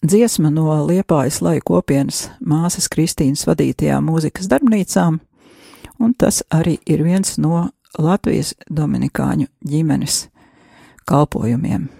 Dziesma 0.03 0.51
no 0.51 0.75
Liepājas 0.89 1.41
lai 1.45 1.59
kopienas 1.65 2.27
māsas 2.41 2.89
Kristīnas 2.91 3.45
vadītajām 3.47 4.09
mūzikas 4.09 4.49
darbnīcām, 4.51 5.21
un 6.03 6.15
tas 6.19 6.43
arī 6.51 6.79
ir 6.91 7.05
viens 7.07 7.37
no 7.39 7.69
Latvijas 7.99 8.57
Dominikāņu 8.73 9.47
ģimenes 9.69 10.27
kalpojumiem. 11.07 11.91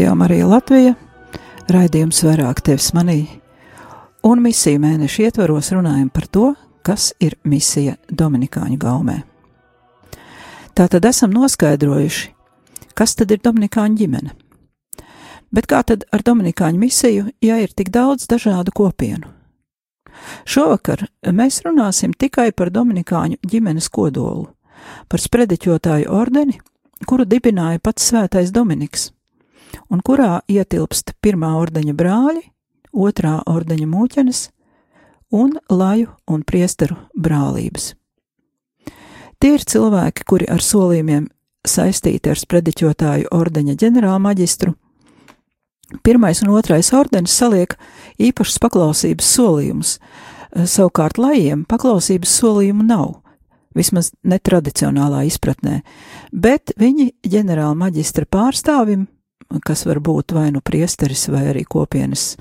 Radio 0.00 0.14
Marija 0.16 0.46
Latvija, 0.48 0.94
raidījums 1.68 2.22
vairāk 2.24 2.62
tevis 2.64 2.86
manī, 2.96 3.18
un 4.24 4.40
misiju 4.40 4.80
mēnešu 4.80 5.26
ietvaros 5.26 5.68
runājam 5.76 6.06
par 6.08 6.24
to, 6.24 6.46
kas 6.80 7.10
ir 7.20 7.36
misija 7.44 7.98
Dominikāņu 8.08 8.78
gaumē. 8.80 9.18
Tātad 10.72 11.04
esam 11.04 11.36
noskaidrojuši, 11.36 12.32
kas 12.96 13.12
tad 13.20 13.36
ir 13.36 13.44
Dominikāņu 13.44 14.00
ģimene. 14.00 14.32
Bet 15.52 15.68
kā 15.68 15.82
tad 15.84 16.08
ar 16.16 16.24
Dominikāņu 16.24 16.80
misiju, 16.80 17.28
ja 17.44 17.60
ir 17.60 17.76
tik 17.76 17.92
daudz 17.92 18.24
dažādu 18.24 18.72
kopienu? 18.72 19.28
Šovakar 20.48 21.10
mēs 21.28 21.60
runāsim 21.68 22.16
tikai 22.16 22.54
par 22.56 22.72
Dominikāņu 22.72 23.42
ģimenes 23.44 23.92
kodolu, 23.92 24.48
par 25.12 25.20
sprediķotāju 25.20 26.08
ordeni, 26.08 26.56
kuru 27.04 27.28
dibināja 27.28 27.84
pats 27.84 28.08
svētais 28.08 28.48
Dominiks 28.48 29.10
un 29.90 30.02
kurā 30.06 30.40
ietilpst 30.50 31.14
pirmā 31.22 31.52
ordeņa 31.60 31.94
brāļi, 31.96 32.42
otrā 32.92 33.40
ordeņa 33.46 33.86
mūķenes 33.90 34.48
un 35.30 35.56
laju 35.70 36.10
un 36.30 36.42
priesteru 36.42 36.96
brālības. 37.14 37.94
Tie 39.40 39.54
ir 39.56 39.64
cilvēki, 39.64 40.26
kuri 40.28 40.48
ar 40.52 40.60
solījumiem 40.60 41.30
saistīti 41.66 42.32
ar 42.32 42.38
sprediķotāju 42.40 43.30
ordeņa 43.32 43.76
ģenerālmaģistru. 43.80 44.74
Pirmais 46.06 46.42
un 46.44 46.52
otrais 46.54 46.92
ordenis 46.94 47.34
saliek 47.34 47.74
īpašas 48.20 48.60
paklausības 48.62 49.30
solījumus, 49.36 49.94
savukārt 50.54 51.18
lajiem 51.18 51.64
paklausības 51.68 52.36
solījumu 52.42 52.86
nav, 52.86 53.16
vismaz 53.74 54.12
netradicionālā 54.26 55.24
izpratnē, 55.30 55.80
bet 56.32 56.74
viņi 56.78 57.10
ģenerāla 57.26 57.76
maģistra 57.78 58.26
pārstāvim 58.30 59.08
kas 59.64 59.86
var 59.88 60.00
būt 60.04 60.34
vai 60.36 60.50
nu 60.54 60.62
priesteris 60.62 61.26
vai 61.32 61.48
arī 61.50 61.64
kopienas 61.68 62.36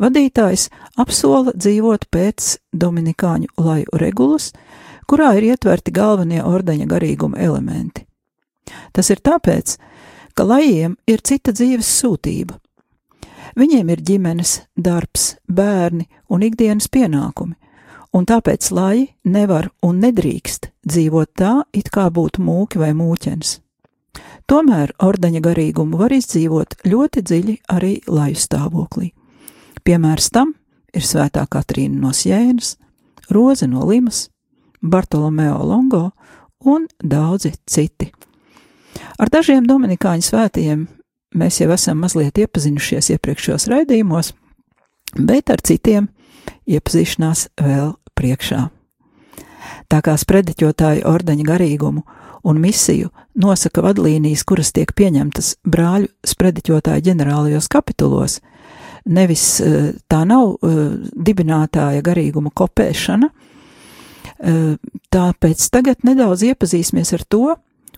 vadītājs, 0.00 0.68
apsola 1.00 1.54
dzīvot 1.56 2.08
pēc 2.12 2.56
dominikāņu 2.72 3.52
laju 3.60 4.00
regulas, 4.00 4.52
kurā 5.08 5.34
ir 5.38 5.52
ietverti 5.52 5.94
galvenie 5.94 6.42
ordeņa 6.44 6.86
garīguma 6.90 7.40
elementi. 7.40 8.06
Tas 8.92 9.10
ir 9.12 9.22
tāpēc, 9.22 9.76
ka 10.34 10.44
lajiem 10.44 10.96
ir 11.06 11.22
cita 11.22 11.54
dzīves 11.54 11.90
sūtība. 12.00 12.58
Viņiem 13.56 13.92
ir 13.94 14.02
ģimenes, 14.04 14.58
darbs, 14.76 15.36
bērni 15.48 16.08
un 16.28 16.42
ikdienas 16.44 16.90
pienākumi, 16.92 17.54
un 18.12 18.26
tāpēc 18.28 18.68
laji 18.74 19.06
nevar 19.24 19.70
un 19.86 20.02
nedrīkst 20.02 20.70
dzīvot 20.84 21.32
tā, 21.40 21.54
it 21.72 21.88
kā 21.94 22.10
būtu 22.12 22.44
mūki 22.44 22.82
vai 22.82 22.92
mūķens. 22.96 23.60
Tomēr 24.46 24.92
ordeņa 25.02 25.40
garīgumu 25.42 25.98
var 25.98 26.12
izdzīvot 26.14 26.76
ļoti 26.86 27.22
dziļi 27.26 27.54
arī 27.74 27.96
laju 28.06 28.38
stāvoklī. 28.38 29.08
Piemērs 29.82 30.30
tam 30.30 30.52
ir 30.94 31.02
Svētā 31.02 31.42
Katrīna 31.50 31.98
no 32.04 32.12
Sienas, 32.14 32.76
Roze 33.30 33.66
no 33.66 33.82
Limas, 33.88 34.28
Bartolomeo 34.82 35.58
Longo 35.66 36.12
un 36.62 36.86
daudzi 37.02 37.56
citi. 37.66 38.12
Ar 39.18 39.32
dažiem 39.34 39.66
Dominikāņu 39.66 40.28
svētījiem 40.28 40.86
mēs 41.34 41.60
jau 41.60 41.72
esam 41.74 41.98
mazliet 42.04 42.38
iepazinušies 42.38 43.10
iepriekšējos 43.16 43.66
raidījumos, 43.72 44.32
bet 45.18 45.50
ar 45.50 45.62
citiem 45.66 46.06
iepazīšanās 46.70 47.48
vēl 47.58 47.96
priekšā. 48.14 48.75
Tā 49.86 50.00
kā 50.02 50.16
sprediķotāju 50.18 51.06
ordeņa 51.06 51.44
garīgumu 51.46 52.02
un 52.46 52.60
misiju 52.62 53.10
nosaka 53.34 53.82
vadlīnijas, 53.82 54.44
kuras 54.46 54.72
tiek 54.74 54.92
pieņemtas 54.96 55.56
brāļu 55.66 56.10
sprediķotāju 56.26 57.04
ģenerālajos 57.08 57.68
kapitulos. 57.70 58.40
Nevis 59.06 59.44
eh, 59.62 59.92
tā 60.10 60.24
nav 60.26 60.56
eh, 60.56 60.78
dibinātāja 61.28 62.02
garīguma 62.06 62.50
kopēšana, 62.54 63.30
eh, 63.30 64.76
tāpēc 65.14 65.66
tagad 65.74 66.06
nedaudz 66.06 66.46
iepazīsimies 66.50 67.14
ar 67.18 67.26
to, 67.26 67.56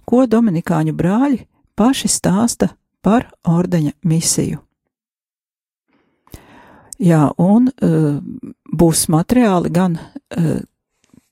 ko 0.08 0.24
Dominikāņu 0.28 0.96
brāļi 0.96 1.42
paši 1.76 2.08
stāsta 2.12 2.72
par 3.04 3.28
ordeņa 3.44 3.92
misiju. 4.08 4.60
Jā, 6.98 7.28
un 7.38 7.68
būs 8.74 9.04
materiāli 9.12 9.70
gan 9.70 9.92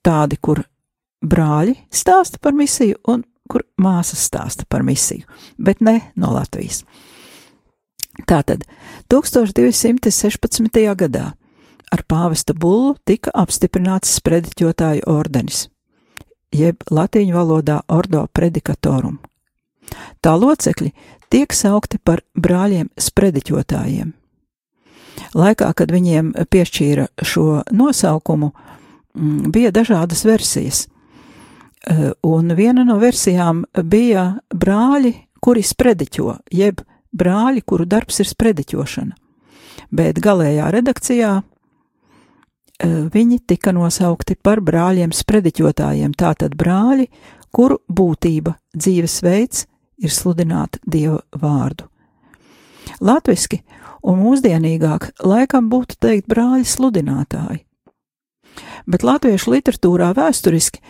tādi, 0.07 0.39
kur 0.39 0.63
brāļi 1.21 1.75
stāsta 1.91 2.39
par 2.41 2.55
misiju 2.55 3.01
un 3.11 3.25
kur 3.47 3.63
māsas 3.79 4.25
stāsta 4.27 4.67
par 4.69 4.83
misiju, 4.83 5.27
bet 5.57 5.81
ne 5.81 5.99
no 6.15 6.33
Latvijas. 6.35 6.83
Tātad 8.27 8.65
1216. 9.13 10.79
gadā 10.97 11.31
ar 11.93 12.03
pāvesta 12.09 12.55
bullu 12.57 12.95
tika 13.07 13.31
apstiprināts 13.35 14.17
sprediķotāju 14.17 15.05
ordenis, 15.11 15.67
jeb 16.51 16.83
latīņu 16.91 17.37
valodā 17.37 17.81
ordo 17.87 18.25
predikatorum. 18.33 19.19
Tā 20.19 20.33
locekļi 20.35 20.91
tiek 21.31 21.53
saukti 21.53 21.99
par 22.03 22.23
brāļiem 22.35 22.89
sprediķotājiem. 22.99 24.11
Laikā, 25.37 25.69
kad 25.73 25.91
viņiem 25.91 26.33
piešķīra 26.51 27.07
šo 27.25 27.61
nosaukumu, 27.73 28.51
mm, 28.51 28.76
bija 29.17 29.73
dažādas 29.75 30.23
versijas– 30.27 30.85
un 32.23 32.53
viena 32.55 32.83
no 32.83 32.97
versijām 32.99 33.63
bija 33.83 34.37
brāļi, 34.53 35.13
kuri 35.41 35.63
sprediķo, 35.63 36.33
jeb 36.51 36.81
brāļi, 37.15 37.63
kuru 37.65 37.85
darbs 37.85 38.19
ir 38.21 38.29
sprediķošana. 38.29 39.15
Bet 39.93 40.19
galējā 40.19 40.71
redakcijā 40.73 41.31
viņi 43.13 43.39
tika 43.47 43.71
nosaukti 43.73 44.35
par 44.43 44.61
brāļiem 44.61 45.13
sprediķotājiem, 45.15 46.13
tātad 46.17 46.57
brāļi, 46.57 47.07
kuru 47.53 47.79
būtība, 47.87 48.57
dzīvesveids 48.75 49.65
ir 50.03 50.13
sludināt 50.13 50.81
Dieva 50.85 51.21
vārdu. 51.31 51.87
Latviski 53.01 53.61
un 54.03 54.19
mūsdienīgāk 54.21 55.11
laikam 55.25 55.71
būtu 55.71 55.97
teikt 56.03 56.27
brāļi 56.29 56.67
sludinātāji. 56.67 57.66
Bet 58.87 59.03
latviešu 59.03 59.51
literatūrā 59.51 60.13
vēsturiski 60.15 60.81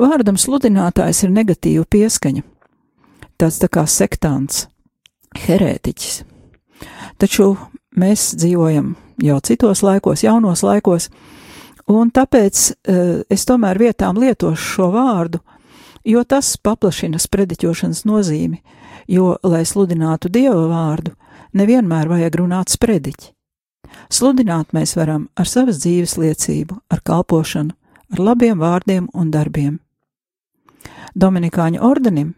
vārdam 0.00 0.36
sludinātājs 0.40 1.24
ir 1.24 1.32
negatīva 1.32 1.86
pieskaņa. 1.88 2.44
Tas 3.36 3.58
tā 3.60 3.68
kā 3.72 3.84
sektāns, 3.88 4.66
herētiķis. 5.36 6.22
Taču 7.20 7.54
mēs 7.96 8.30
dzīvojam 8.36 8.94
jau 9.24 9.38
citos 9.44 9.82
laikos, 9.84 10.24
jaunos 10.24 10.62
laikos, 10.64 11.08
un 11.88 12.12
tāpēc 12.12 12.64
uh, 12.70 13.04
es 13.32 13.44
tomēr 13.48 13.80
vietām 13.80 14.20
lietošu 14.20 14.72
šo 14.76 14.90
vārdu, 14.92 15.40
jo 16.04 16.24
tas 16.28 16.54
paplašina 16.60 17.20
sprediķošanas 17.20 18.04
nozīmi, 18.08 18.60
jo, 19.08 19.36
lai 19.44 19.64
sludinātu 19.68 20.32
Dieva 20.32 20.66
vārdu, 20.70 21.16
nevienmēr 21.56 22.10
vajag 22.12 22.40
runāt 22.42 22.72
sprediķi. 22.74 23.35
Sludināt 24.10 24.72
mēs 24.76 24.96
varam 24.96 25.28
ar 25.36 25.48
savas 25.48 25.80
dzīves 25.82 26.16
liecību, 26.20 26.80
ar 26.90 27.02
kalpošanu, 27.04 27.74
ar 28.12 28.22
labiem 28.22 28.58
vārdiem 28.58 29.08
un 29.14 29.30
darbiem. 29.30 29.78
Dominikāņu 31.16 31.80
ordenim 31.80 32.34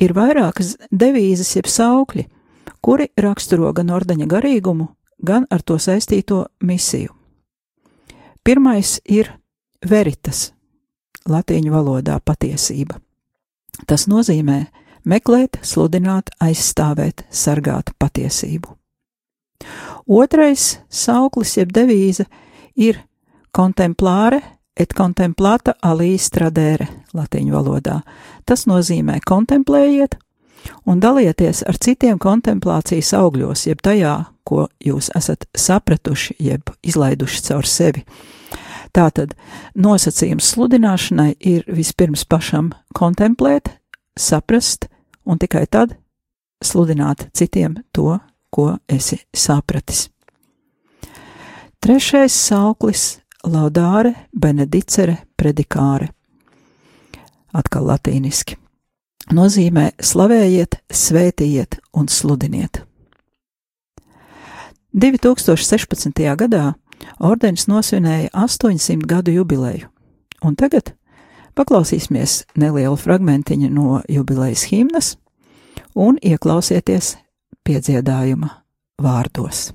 ir 0.00 0.14
vairākas 0.16 0.74
devīzes 0.90 1.54
jeb 1.56 1.68
saukļi, 1.68 2.26
kuri 2.84 3.10
raksturo 3.20 3.72
gan 3.72 3.92
ordeņa 3.94 4.26
garīgumu, 4.28 4.88
gan 5.24 5.46
ar 5.50 5.62
to 5.62 5.78
saistīto 5.78 6.44
misiju. 6.60 7.12
Pirmais 8.44 8.98
ir 9.04 9.30
veritas, 9.88 10.52
latīņu 11.28 11.72
valodā 11.72 12.18
patiesība. 12.20 12.98
Tas 13.88 14.06
nozīmē 14.08 14.66
meklēt, 15.08 15.58
sludināt, 15.64 16.30
aizstāvēt, 16.40 17.24
sargāt 17.30 17.94
patiesību. 17.98 18.76
Otrais 20.06 20.78
sauklis, 20.92 21.56
jeb 21.56 21.72
devīze, 21.72 22.26
ir 22.76 22.98
kontemplāre 23.54 24.42
et 24.76 24.92
contemplata 24.94 25.76
alīs 25.82 26.28
tradēre 26.34 26.88
latīņu 27.14 27.54
valodā. 27.54 28.00
Tas 28.46 28.66
nozīmē 28.70 29.20
kontemplējiet 29.26 30.18
un 30.88 31.00
dalieties 31.00 31.62
ar 31.68 31.78
citiem 31.78 32.18
kontemplācijas 32.18 33.12
augļos, 33.18 33.66
jeb 33.68 33.82
tajā, 33.84 34.16
ko 34.44 34.66
jūs 34.84 35.10
esat 35.16 35.46
sapratuši, 35.56 36.36
jeb 36.42 36.72
izlaiduši 36.82 37.44
caur 37.48 37.68
sevi. 37.68 38.04
Tātad 38.94 39.34
nosacījums 39.74 40.52
sludināšanai 40.54 41.34
ir 41.40 41.64
vispirms 41.66 42.24
pašam 42.30 42.72
kontemplēt, 42.94 43.72
saprast, 44.18 44.86
un 45.26 45.40
tikai 45.42 45.64
tad 45.66 45.96
sludināt 46.64 47.28
citiem 47.34 47.80
to, 47.92 48.18
ko 48.54 48.76
esi 48.88 49.18
sapratis. 49.34 50.08
Trešais 51.82 52.32
sauklis- 52.32 53.18
laudāre, 53.54 54.14
benedicere, 54.32 55.16
predikāre. 55.36 56.08
Atkal 57.52 57.84
latīniski. 57.90 58.56
Nozīmē 59.32 59.90
slavējiet, 59.98 60.78
svētījiet 60.88 61.78
un 61.94 62.08
sludiniet. 62.08 62.82
2016. 64.94 66.36
gadā 66.36 66.74
ordenis 67.18 67.66
nosvinēja 67.66 68.30
800 68.32 69.06
gadu 69.06 69.32
jubileju, 69.34 69.88
un 70.44 70.54
tagad 70.56 70.94
paklausīsimies 71.58 72.44
nelielu 72.56 72.96
fragmentiņu 72.96 73.70
no 73.70 74.02
jubilejas 74.08 74.68
himnas 74.70 75.16
un 75.94 76.18
ieklausieties 76.22 77.16
piedziedājuma 77.64 78.50
vārdos. 79.02 79.70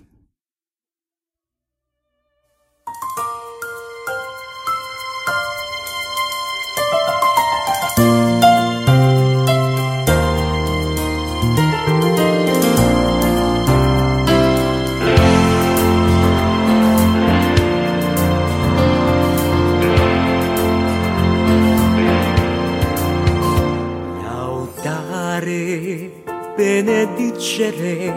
Benedicere, 27.40 28.12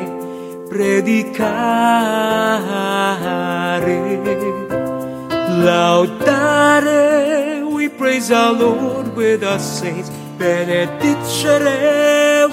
predicare, 0.68 1.46
laudare. 5.64 7.62
We 7.72 7.88
praise 7.88 8.30
our 8.32 8.52
Lord 8.52 9.14
with 9.16 9.44
our 9.44 9.60
saints. 9.60 10.10
Benedicere, 10.38 11.78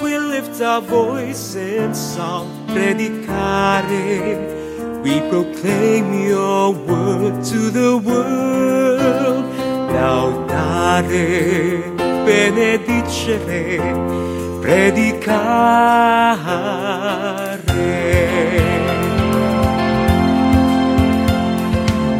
we 0.02 0.18
lift 0.18 0.60
our 0.62 0.80
voice 0.80 1.56
in 1.56 1.94
song. 1.94 2.48
Predicare, 2.68 4.38
we 5.02 5.20
proclaim 5.28 6.28
your 6.28 6.72
word 6.72 7.42
to 7.44 7.70
the 7.70 7.98
world. 7.98 9.44
Laudare, 9.90 11.82
benedicere 12.24 13.80
predicare. 14.60 16.36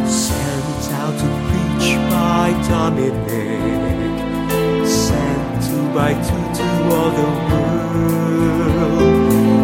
Sent 0.07 0.83
out 1.01 1.15
to 1.21 1.27
preach 1.47 1.89
by 2.09 2.47
Dominic, 2.67 4.15
sent 4.85 5.49
two 5.65 5.85
by 5.93 6.11
two 6.27 6.45
to 6.57 6.67
all 6.95 7.11
the 7.19 7.29
world, 7.49 9.21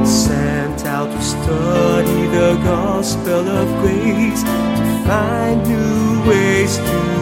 sent 0.07 0.79
out 0.85 1.09
to 1.11 1.21
study 1.21 2.21
the 2.37 2.51
gospel 2.63 3.43
of 3.47 3.67
grace, 3.81 4.43
to 4.43 4.85
find 5.07 5.57
new 5.67 6.29
ways 6.29 6.73
to 6.77 7.16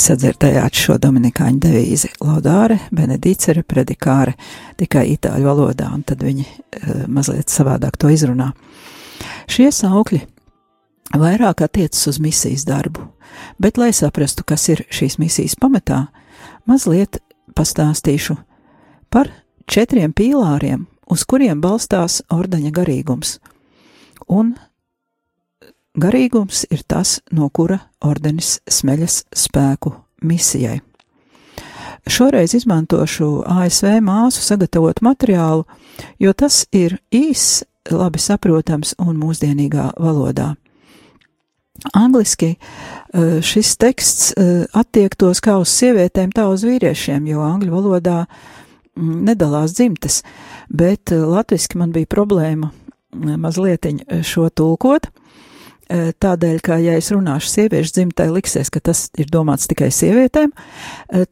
sadzirdējāt 0.00 0.76
šo 0.76 0.96
dominikāņu 1.02 1.60
devīzi- 1.62 2.10
laudāre, 2.28 2.78
benedicere, 2.92 3.62
predikāre, 3.62 4.34
tikai 4.80 5.06
itāļu 5.16 5.48
valodā, 5.48 5.90
un 5.94 6.02
tad 6.02 6.24
viņi 6.24 6.46
uh, 6.46 7.06
mazliet 7.08 7.52
savādāk 7.52 7.98
to 8.00 8.08
izrunā. 8.08 8.52
Šie 9.50 9.68
saukļi 9.74 10.22
vairāk 11.18 11.64
attiecas 11.66 12.06
uz 12.06 12.20
misijas 12.22 12.64
darbu, 12.64 13.08
bet, 13.58 13.78
lai 13.78 13.92
saprastu, 13.92 14.44
kas 14.46 14.68
ir 14.68 14.84
šīs 14.90 15.18
misijas 15.18 15.56
pamatā, 15.60 16.06
mazliet 16.66 17.20
pastāstīšu 17.54 18.36
par 19.10 19.30
četriem 19.66 20.12
pīlāriem, 20.12 20.86
uz 21.10 21.24
kuriem 21.26 21.60
balstās 21.60 22.22
ordeņa 22.30 22.70
garīgums, 22.70 23.38
un 24.28 24.54
Garīgums 25.98 26.62
ir 26.70 26.84
tas, 26.86 27.18
no 27.34 27.48
kura 27.50 27.80
ordenis 28.06 28.60
smeļas 28.70 29.24
spēku 29.34 29.94
misijai. 30.22 30.80
šoreiz 32.06 32.54
izmantošu 32.54 33.42
ASV 33.46 33.98
māsu 34.00 34.40
sagatavotu 34.40 35.04
materiālu, 35.04 35.64
jo 36.18 36.32
tas 36.32 36.66
ir 36.72 36.98
īss, 37.10 37.64
labi 37.90 38.18
saprotams 38.18 38.94
un 38.98 39.18
mūsdienīgā 39.18 39.90
valodā. 39.98 40.54
Angliski 41.92 42.54
eh, 42.54 43.40
šis 43.42 43.76
teksts 43.76 44.32
eh, 44.36 44.64
attiektos 44.72 45.40
kā 45.40 45.56
uz 45.58 45.72
sievietēm, 45.74 46.30
tā 46.30 46.46
uz 46.52 46.64
vīriešiem, 46.66 47.26
jo 47.30 47.42
angļu 47.42 47.72
valodā 47.72 48.18
mm, 48.26 49.22
nedalās 49.30 49.74
dzimtes, 49.74 50.22
bet 50.68 51.12
eh, 51.12 51.24
latviski 51.24 51.80
man 51.80 51.92
bija 51.96 52.10
problēma 52.10 52.70
mazliet 53.10 53.88
šo 54.22 54.48
tulkot. 54.54 55.08
Tādēļ, 55.90 56.60
ka, 56.62 56.76
ja 56.78 56.92
es 56.94 57.08
runāšu 57.10 57.48
sieviešu 57.50 57.96
dzimtē, 57.96 58.28
liksies, 58.30 58.68
ka 58.70 58.78
tas 58.78 59.08
ir 59.18 59.26
domāts 59.32 59.66
tikai 59.66 59.88
sievietēm, 59.90 60.52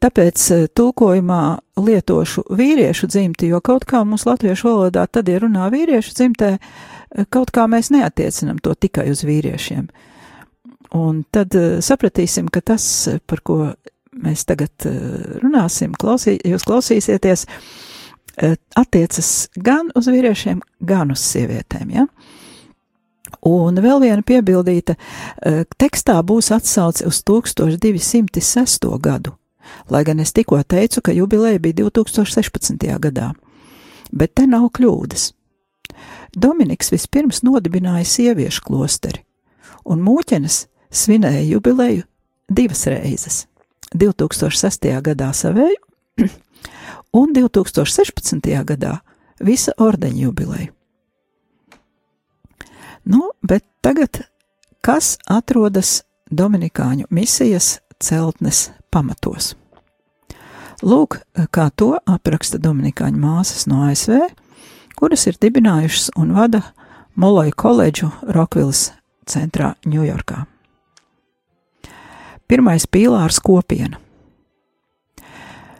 tāpēc 0.03 0.47
tulkojumā 0.75 1.43
lietošu 1.79 2.43
vīriešu 2.59 3.07
dzimti, 3.07 3.47
jo 3.53 3.61
kaut 3.63 3.85
kā 3.87 4.01
mums 4.03 4.25
latviešu 4.27 4.67
valodā 4.67 5.05
tad, 5.07 5.31
ja 5.31 5.39
runā 5.39 5.69
vīriešu 5.71 6.11
dzimtē, 6.17 6.49
kaut 7.31 7.53
kā 7.55 7.69
mēs 7.71 7.87
neatiecinam 7.95 8.59
to 8.59 8.75
tikai 8.75 9.07
uz 9.13 9.23
vīriešiem. 9.23 9.87
Un 10.99 11.23
tad 11.31 11.55
sapratīsim, 11.85 12.49
ka 12.51 12.59
tas, 12.73 12.83
par 13.31 13.43
ko 13.45 13.57
mēs 14.19 14.43
tagad 14.49 14.89
runāsim, 15.39 15.95
klausī, 15.95 16.35
jūs 16.43 16.67
klausīsieties, 16.67 17.45
attiecas 18.79 19.31
gan 19.55 19.87
uz 19.95 20.11
vīriešiem, 20.11 20.59
gan 20.83 21.15
uz 21.15 21.23
sievietēm. 21.31 21.95
Ja? 21.95 22.09
Un 23.47 23.79
vēl 23.79 24.01
viena 24.03 24.23
piebildīta, 24.25 24.97
tekstā 25.79 26.17
būs 26.23 26.51
atsauce 26.51 27.05
uz 27.07 27.21
1206. 27.23 28.87
gadu, 28.99 29.35
lai 29.89 30.03
gan 30.03 30.19
es 30.19 30.33
tikko 30.35 30.59
teicu, 30.63 31.01
ka 31.01 31.15
jubileja 31.15 31.59
bija 31.59 31.85
2016. 31.85 32.83
gadā. 32.99 33.31
Bet 34.11 34.35
te 34.35 34.47
nav 34.47 34.69
kļūdas. 34.75 35.31
Dominiks 36.35 36.91
vispirms 36.91 37.41
nodibināja 37.45 38.05
sieviešu 38.05 38.65
klosteri, 38.67 39.23
un 39.85 40.03
mūķenes 40.03 40.65
svinēja 40.91 41.45
jubileju 41.47 42.03
divas 42.49 42.85
reizes. 42.91 43.45
2006. 43.95 44.89
gadā 45.01 45.31
savēju 45.33 45.79
un 47.19 47.33
2016. 47.33 48.51
gadā 48.65 48.99
visa 49.39 49.73
ordeņa 49.77 50.27
jubileju. 50.27 50.73
Nu, 53.09 53.31
bet 53.41 53.65
tagad 53.81 54.21
kas 54.85 55.15
atrodas 55.25 56.03
Dominikāņu 56.29 57.07
misijas 57.09 57.79
celtnes 57.97 58.67
pamatos? 58.93 59.55
Lūk, 60.85 61.17
kā 61.49 61.71
to 61.73 61.95
apraksta 62.05 62.59
Dominikāņu 62.61 63.17
māsas 63.17 63.65
no 63.65 63.81
ASV, 63.87 64.27
kuras 64.93 65.25
ir 65.25 65.39
dibinājušas 65.41 66.11
un 66.21 66.35
vada 66.37 66.61
Moloju 67.17 67.55
koledžu 67.57 68.11
Rokvilas 68.21 68.91
centrā 69.25 69.73
Ņujorkā. 69.89 70.43
Pirmais 72.47 72.85
pīlārs- 72.85 73.41
kopiena. 73.47 73.97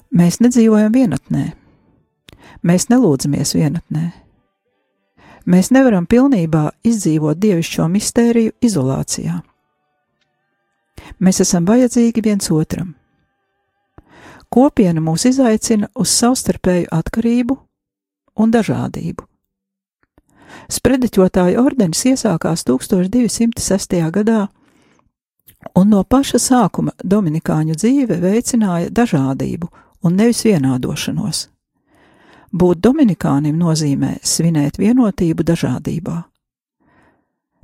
Mēs 0.09 0.41
nedzīvojam 0.41 0.91
vienatnē, 0.97 1.53
mēs 2.63 2.89
nelūdzamies 2.89 3.53
vienatnē. 3.53 4.28
Mēs 5.45 5.71
nevaram 5.71 6.05
pilnībā 6.09 6.69
izdzīvot 6.83 7.39
dievišķo 7.39 7.87
mistēriju 7.91 8.55
izolācijā. 8.61 9.39
Mēs 11.19 11.41
esam 11.45 11.65
vajadzīgi 11.67 12.23
viens 12.23 12.51
otram. 12.51 12.93
Kopiena 14.49 15.01
mūs 15.01 15.27
izaicina 15.29 15.89
uz 15.95 16.11
savstarpēju 16.11 16.89
atkarību 16.91 17.57
un 18.41 18.53
dažādību. 18.53 19.25
Sprediķotāja 20.69 21.61
ordenis 21.61 22.01
iesākās 22.09 22.65
1206. 22.65 23.99
gadā 24.11 24.47
Un 25.75 25.89
no 25.91 26.03
paša 26.03 26.39
sākuma 26.39 26.93
Dominikāņu 27.03 27.75
dzīve 27.75 28.19
veicināja 28.21 28.91
dažādību 28.95 29.67
un 30.07 30.15
nevis 30.15 30.45
vienādošanos. 30.47 31.47
Būt 32.49 32.81
Dominikānim 32.81 33.59
nozīmē 33.61 34.17
svinēt 34.25 34.79
vienotību 34.81 35.45
dažādībā. 35.45 36.23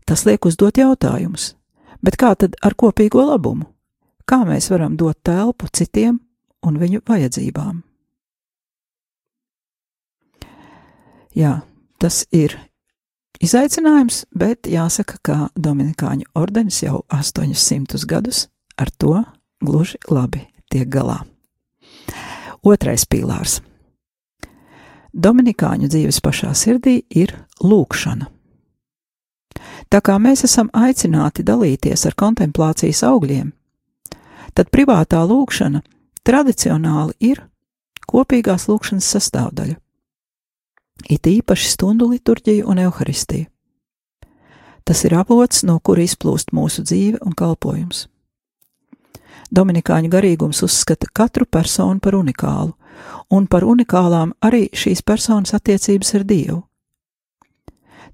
Tas 0.06 0.26
liek 0.28 0.46
uzdot 0.46 0.78
jautājumus, 0.78 1.56
bet 2.06 2.20
kā 2.22 2.36
tad 2.38 2.54
ar 2.62 2.76
kopīgo 2.78 3.24
labumu? 3.26 3.66
Kā 4.30 4.44
mēs 4.46 4.70
varam 4.70 4.98
dot 4.98 5.18
telpu 5.26 5.70
citiem 5.74 6.20
un 6.66 6.78
viņu 6.82 7.02
vajadzībām? 7.06 7.82
Jā, 11.36 11.60
tas 12.00 12.24
ir 12.32 12.56
Izaicinājums, 13.44 14.24
bet 14.32 14.70
jāsaka, 14.70 15.18
ka 15.22 15.36
Dominikāņu 15.60 16.30
ordenis 16.40 16.80
jau 16.86 17.02
800 17.12 18.06
gadus 18.08 18.46
ar 18.80 18.90
to 18.96 19.18
gluži 19.60 20.00
labi 20.08 20.46
tiek 20.72 20.88
galā. 20.88 21.20
Otrais 22.64 23.04
pīlārs. 23.06 23.60
Dominikāņu 25.16 25.88
dzīves 25.88 26.20
pašā 26.22 26.52
sirdī 26.58 26.98
ir 27.10 27.32
lūkšana. 27.64 28.28
Tā 29.90 30.02
kā 30.04 30.18
mēs 30.20 30.44
esam 30.44 30.68
aicināti 30.76 31.46
dalīties 31.48 32.04
ar 32.10 32.18
kontemplācijas 32.20 33.04
augļiem, 33.08 33.54
tad 34.54 34.72
privātā 34.74 35.24
lūkšana 35.24 35.82
tradicionāli 36.26 37.16
ir 37.32 37.42
kopīgās 38.12 38.68
lūkšanas 38.68 39.08
sastāvdaļa 39.16 39.80
it 41.10 41.28
īpaši 41.28 41.70
stundu 41.70 42.10
liturģiju 42.10 42.66
un 42.70 42.80
evaharistiju. 42.86 43.46
Tas 44.86 45.02
ir 45.06 45.16
avots, 45.18 45.64
no 45.66 45.80
kura 45.80 46.04
izplūst 46.06 46.54
mūsu 46.54 46.84
dzīve 46.86 47.22
un 47.26 47.34
kalpojums. 47.34 48.06
Dominikāņu 49.56 50.10
garīgums 50.14 50.62
uzskata 50.66 51.10
katru 51.14 51.46
personu 51.46 52.00
par 52.00 52.18
unikālu, 52.18 52.76
un 53.30 53.48
par 53.48 53.64
unikālām 53.64 54.34
arī 54.42 54.68
šīs 54.74 55.02
personas 55.02 55.54
attiecības 55.58 56.14
ar 56.16 56.24
Dievu. 56.24 56.62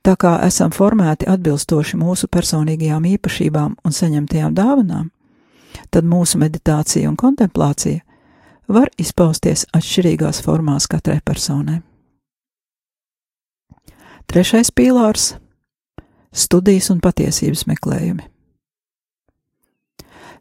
Tā 0.02 0.16
kā 0.18 0.40
esam 0.48 0.72
formēti 0.74 1.28
atbilstoši 1.30 1.98
mūsu 2.02 2.28
personīgajām 2.32 3.06
īpašībām 3.06 3.76
un 3.86 3.94
saņemtajām 3.94 4.56
dāvanām, 4.58 5.12
tad 5.94 6.08
mūsu 6.10 6.42
meditācija 6.42 7.10
un 7.10 7.18
kontemplācija 7.20 8.02
var 8.72 8.90
izpausties 8.98 9.68
atšķirīgās 9.78 10.42
formās 10.42 10.88
katrai 10.90 11.20
personai. 11.26 11.82
Trešais 14.32 14.72
pīlārs- 14.72 15.36
studijas 16.44 16.90
un 16.90 17.00
patiesības 17.00 17.66
meklējumi. 17.68 18.26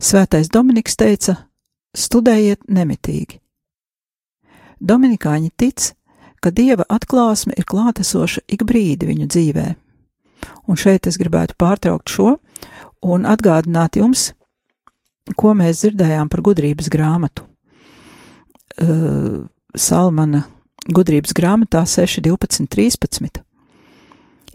Svētais 0.01 0.49
Dominiks 0.49 0.97
teica: 0.97 1.35
studējiet 1.93 2.65
nemitīgi. 2.69 3.41
Dominikāņi 4.81 5.51
tic, 5.61 5.93
ka 6.41 6.51
dieva 6.51 6.87
atklāsme 6.89 7.55
ir 7.57 7.69
klātesoša 7.69 8.47
ik 8.49 8.65
brīdi 8.69 9.09
viņu 9.11 9.29
dzīvē. 9.29 9.67
Un 10.69 10.79
šeit 10.81 11.07
es 11.07 11.19
gribētu 11.21 11.57
pārtraukt 11.61 12.09
šo 12.09 12.37
un 13.05 13.27
atgādināt 13.29 13.99
jums, 14.01 14.31
ko 15.37 15.53
mēs 15.57 15.85
dzirdējām 15.85 16.31
par 16.33 16.43
gudrības 16.45 16.89
grāmatu. 16.93 17.45
Uh, 18.81 19.45
Salmana 19.77 20.47
gudrības 20.89 21.35
grāmatā 21.37 21.85
6, 21.87 22.23
12, 22.25 22.67
13 22.73 23.43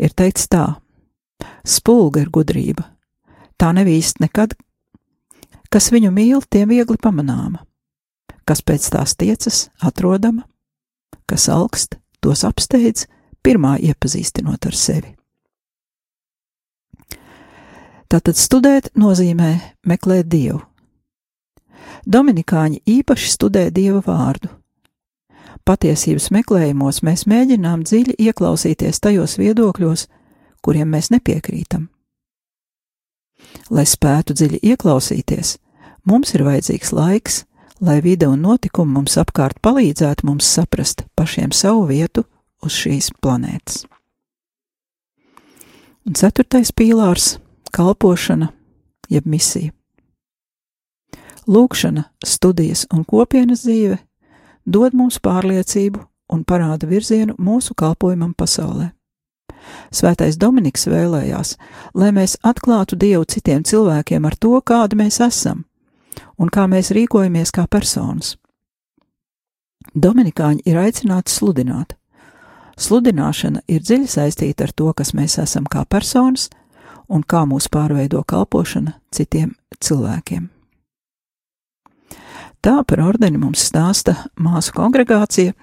ir 0.02 0.16
teikts 0.18 0.50
tā: 0.52 0.66
Spulga 1.66 2.24
ir 2.26 2.32
gudrība, 2.34 2.88
tā 3.60 3.72
nevīst 3.76 4.20
nekad, 4.24 4.56
kas 5.70 5.92
viņu 5.94 6.12
mīl, 6.16 6.42
tiem 6.50 6.72
viegli 6.74 6.98
pamanāma, 7.02 7.62
kas 8.46 8.62
pēc 8.62 8.90
tās 8.94 9.16
tiecas, 9.18 9.70
atrodama, 9.82 10.46
kas 11.30 11.50
augst, 11.50 11.98
tos 12.22 12.46
apsteidz, 12.48 13.08
pirmā 13.44 13.76
iepazīstinot 13.82 14.66
ar 14.66 14.78
sevi. 14.78 15.16
Tātad 18.10 18.38
studēt 18.38 18.92
nozīmē 18.96 19.52
meklēt 19.90 20.30
dievu. 20.30 20.62
Dominikāņi 22.06 22.84
īpaši 22.86 23.32
studē 23.34 23.66
dieva 23.74 24.02
vārdu, 24.06 24.52
patiesības 25.66 26.30
meklējumos 26.34 27.02
mēs 27.06 27.26
mēģinām 27.30 27.84
dziļi 27.88 28.16
ieklausīties 28.28 29.02
tajos 29.02 29.38
viedokļos, 29.42 30.06
kuriem 30.62 30.94
mēs 30.94 31.10
nepiekrītam. 31.14 31.90
Lai 33.74 33.86
spētu 33.90 34.36
dziļi 34.38 34.62
ieklausīties, 34.74 35.58
mums 36.06 36.34
ir 36.38 36.46
vajadzīgs 36.46 36.94
laiks, 36.94 37.42
lai 37.82 38.02
vide 38.02 38.28
un 38.28 38.42
notikumi 38.42 38.94
mums 38.96 39.18
apkārt 39.20 39.60
palīdzētu 39.64 40.28
mums 40.28 40.48
saprast 40.48 41.04
pašiem 41.16 41.52
savu 41.52 41.86
vietu 41.90 42.24
uz 42.64 42.74
šīs 42.74 43.12
planētas. 43.22 43.84
Un 46.06 46.14
ceturtais 46.14 46.72
pīlārs- 46.72 47.38
kalpošana, 47.76 48.52
jeb 49.10 49.26
misija. 49.26 49.72
Lūkšana, 51.48 52.04
studijas 52.26 52.86
un 52.94 53.06
kopienas 53.06 53.66
dzīve 53.66 53.98
dod 54.66 54.94
mums 54.94 55.20
pārliecību 55.20 56.06
un 56.30 56.44
parāda 56.44 56.88
virzienu 56.88 57.36
mūsu 57.38 57.76
kalpojumam 57.78 58.34
pasaulē. 58.34 58.92
Svētais 59.92 60.38
Dominiks 60.38 60.86
vēlējās, 60.86 61.58
lai 61.94 62.12
mēs 62.12 62.38
atklātu 62.44 62.98
Dievu 62.98 63.26
citiem 63.26 63.64
cilvēkiem 63.64 64.26
ar 64.26 64.36
to, 64.36 64.62
kādi 64.62 64.96
mēs 64.96 65.20
esam 65.20 65.66
un 66.38 66.50
kā 66.50 66.66
mēs 66.72 66.92
rīkojamies 66.96 67.54
kā 67.56 67.68
personas. 67.68 68.36
Dominikāņi 69.96 70.66
ir 70.66 70.80
aicināti 70.82 71.32
sludināt. 71.32 71.96
Sludināšana 72.76 73.62
ir 73.72 73.84
dziļi 73.86 74.10
saistīta 74.12 74.68
ar 74.68 74.74
to, 74.76 74.92
kas 74.94 75.14
mēs 75.16 75.38
esam 75.40 75.68
kā 75.72 75.86
personas 75.88 76.50
un 77.08 77.24
kā 77.24 77.46
mūs 77.48 77.70
pārveido 77.72 78.24
kalpošana 78.28 78.98
citiem 79.16 79.54
cilvēkiem. 79.80 80.50
Tā 82.66 82.80
par 82.84 83.02
ordeni 83.06 83.38
mums 83.38 83.62
stāsta 83.62 84.16
māsu 84.42 84.74
kongregācija, 84.74 85.54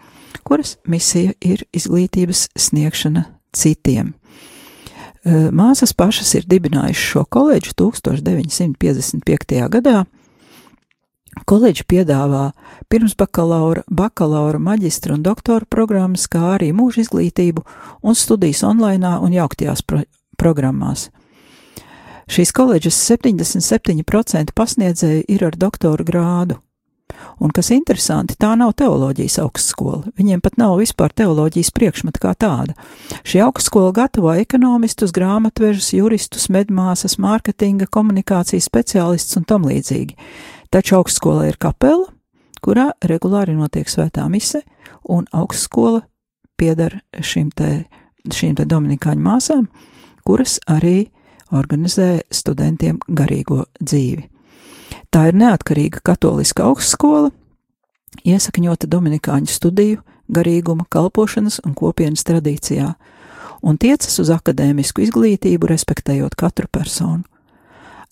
kuras 0.47 0.77
misija 0.87 1.35
ir 1.43 1.65
izglītības 1.75 2.47
sniegšana 2.55 3.25
citiem. 3.53 4.12
Māsas 5.55 5.93
pašas 5.95 6.33
ir 6.38 6.47
dibinājušas 6.51 7.11
šo 7.12 7.25
koledžu 7.31 7.75
1955. 7.79 9.69
gadā. 9.71 10.05
Koledža 11.49 11.87
piedāvā 11.88 12.51
pirms 12.92 13.14
bakalaura, 13.16 13.83
bakalaura, 13.88 14.61
maģistra 14.61 15.16
un 15.16 15.23
doktora 15.25 15.64
programmas, 15.64 16.27
kā 16.29 16.59
arī 16.59 16.73
mūža 16.77 17.07
izglītību 17.07 17.64
un 18.05 18.18
studijas 18.18 18.62
online 18.68 19.16
un 19.25 19.33
jauktajās 19.33 19.83
pro 19.87 20.03
programmās. 20.37 21.09
Šīs 22.33 22.53
koledžas 22.55 22.99
77% 23.11 24.53
pasniedzēju 24.57 25.25
ir 25.29 25.47
ar 25.49 25.57
doktora 25.59 26.05
grādu. 26.05 26.61
Un 27.42 27.51
kas 27.55 27.71
interesanti, 27.75 28.37
tā 28.38 28.53
nav 28.59 28.73
teoloģijas 28.79 29.38
augstskola. 29.42 30.12
Viņiem 30.18 30.40
pat 30.45 30.57
nav 30.61 30.77
vispār 30.81 31.12
teoloģijas 31.16 31.73
priekšmeta 31.75 32.23
kā 32.23 32.33
tāda. 32.38 32.77
Šī 33.27 33.42
augstskola 33.45 33.92
gatavo 33.97 34.33
ekonomistus, 34.38 35.12
grāmatvežus, 35.16 35.92
juristus, 35.97 36.49
medmāsas, 36.53 37.18
mārketinga, 37.23 37.88
komunikācijas 37.92 38.68
speciālistus 38.71 39.40
un 39.40 39.49
tam 39.49 39.68
līdzīgi. 39.68 40.16
Taču 40.73 40.97
augstskola 40.97 41.51
ir 41.51 41.59
kapela, 41.61 42.07
kurā 42.65 42.95
regulāri 43.05 43.53
notiek 43.53 43.91
svētā 43.93 44.25
mise, 44.33 44.63
un 45.05 45.27
augstskola 45.29 46.01
pieder 46.57 46.97
šīm 47.13 47.51
te, 47.53 47.85
šīm 48.25 48.57
te 48.57 48.65
dominikāņu 48.71 49.21
māsām, 49.21 49.67
kuras 50.25 50.57
arī 50.73 51.11
organizē 51.53 52.23
studentiem 52.33 53.03
garīgo 53.05 53.67
dzīvi. 53.83 54.25
Tā 55.13 55.27
ir 55.29 55.37
neatkarīga 55.37 56.01
katoliska 56.09 56.65
augstskola, 56.71 57.29
iesakņota 58.25 58.89
dominikāņu 58.89 59.53
studiju, 59.53 60.01
garīguma, 60.33 60.87
kalpošanas 60.89 61.61
un 61.67 61.77
kopienas 61.77 62.25
tradīcijā, 62.25 62.95
un 63.61 63.77
tiecas 63.77 64.17
uz 64.25 64.33
akadēmisku 64.33 65.05
izglītību, 65.05 65.69
respektējot 65.69 66.39
katru 66.41 66.73
personu. 66.73 67.27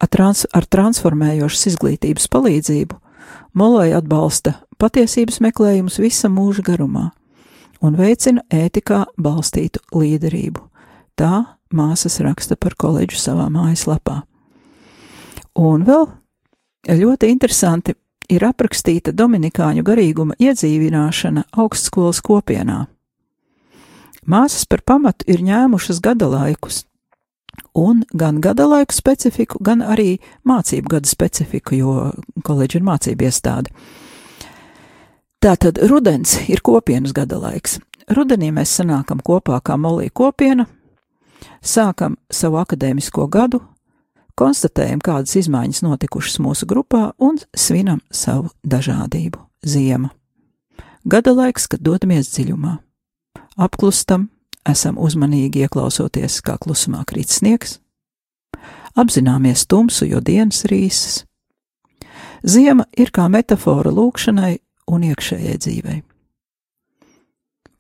Trans 0.08 0.46
ar 0.56 0.64
transformējošas 0.64 1.66
izglītības 1.74 2.28
palīdzību 2.32 2.96
Molai 3.54 3.90
atbalsta 3.94 4.54
patiesības 4.80 5.40
meklējumus 5.44 5.98
visa 6.00 6.30
mūža 6.32 6.64
garumā 6.66 7.10
un 7.84 7.98
veicina 7.98 8.42
ētikā 8.52 9.04
balstītu 9.20 9.82
līderību. 9.96 10.62
Tā 11.18 11.58
māsas 11.74 12.20
raksta 12.24 12.56
par 12.56 12.76
koledžu 12.80 13.20
savā 13.20 13.48
mājaslapā. 13.52 14.22
Un 15.58 15.84
vēl 15.84 16.08
Ļoti 16.88 17.28
interesanti 17.28 17.92
ir 18.32 18.44
aprakstīta 18.46 19.12
Dominikāņu 19.12 19.82
garīguma 19.84 20.36
iedzīvināšana 20.40 21.44
augstskolas 21.60 22.22
kopienā. 22.24 22.86
Māsas 24.24 24.64
par 24.64 24.80
pamatu 24.86 25.26
ir 25.28 25.42
ņēmušas 25.44 26.00
gada 26.00 26.28
laikus, 26.30 26.86
un 27.74 28.04
gan 28.12 28.40
gada 28.40 28.66
laiku 28.66 28.94
specifiku, 28.94 29.58
gan 29.60 29.82
arī 29.82 30.18
mācību 30.46 30.96
gada 30.96 31.08
specifiku, 31.08 31.74
jo 31.74 31.94
koledža 32.44 32.80
ir 32.80 32.86
mācību 32.86 33.26
iestāde. 33.28 33.74
Tātad 35.40 35.80
rudens 35.88 36.36
ir 36.52 36.60
kopienas 36.60 37.14
gada 37.16 37.38
laiks. 37.40 37.78
Rudenī 38.10 38.50
mēs 38.52 38.72
sanākam 38.76 39.22
kopā 39.24 39.60
kā 39.64 39.76
molī 39.80 40.10
kopiena, 40.10 40.66
sākam 41.62 42.16
savu 42.32 42.58
akadēmisko 42.60 43.28
gadu, 43.30 43.62
konstatējam, 44.40 45.00
kādas 45.04 45.36
izmaiņas 45.40 45.84
notikušas 45.86 46.40
mūsu 46.42 46.68
grupā 46.68 47.10
un 47.18 47.38
svinam 47.56 48.00
savu 48.10 48.50
dažādību- 48.66 49.38
ziema. 49.72 50.10
Gada 51.04 51.32
laiks, 51.32 51.66
kad 51.68 51.80
dodamies 51.80 52.28
dziļumā. 52.34 52.78
Apklustam, 53.56 54.28
esam 54.68 54.98
uzmanīgi 55.00 55.64
ieklausoties, 55.64 56.40
kā 56.44 56.56
klusumā 56.60 57.04
krīt 57.08 57.32
sniegs, 57.32 57.78
apzināmies 58.98 59.66
tumsu, 59.70 60.06
jo 60.06 60.20
dienas 60.20 60.64
rīsas. 60.68 61.24
Ziema 62.44 62.86
ir 62.96 63.12
kā 63.12 63.28
metāfora 63.28 63.92
lūkšanai 63.92 64.58
un 64.90 65.04
iekšējai 65.10 65.58
dzīvei. 65.60 65.98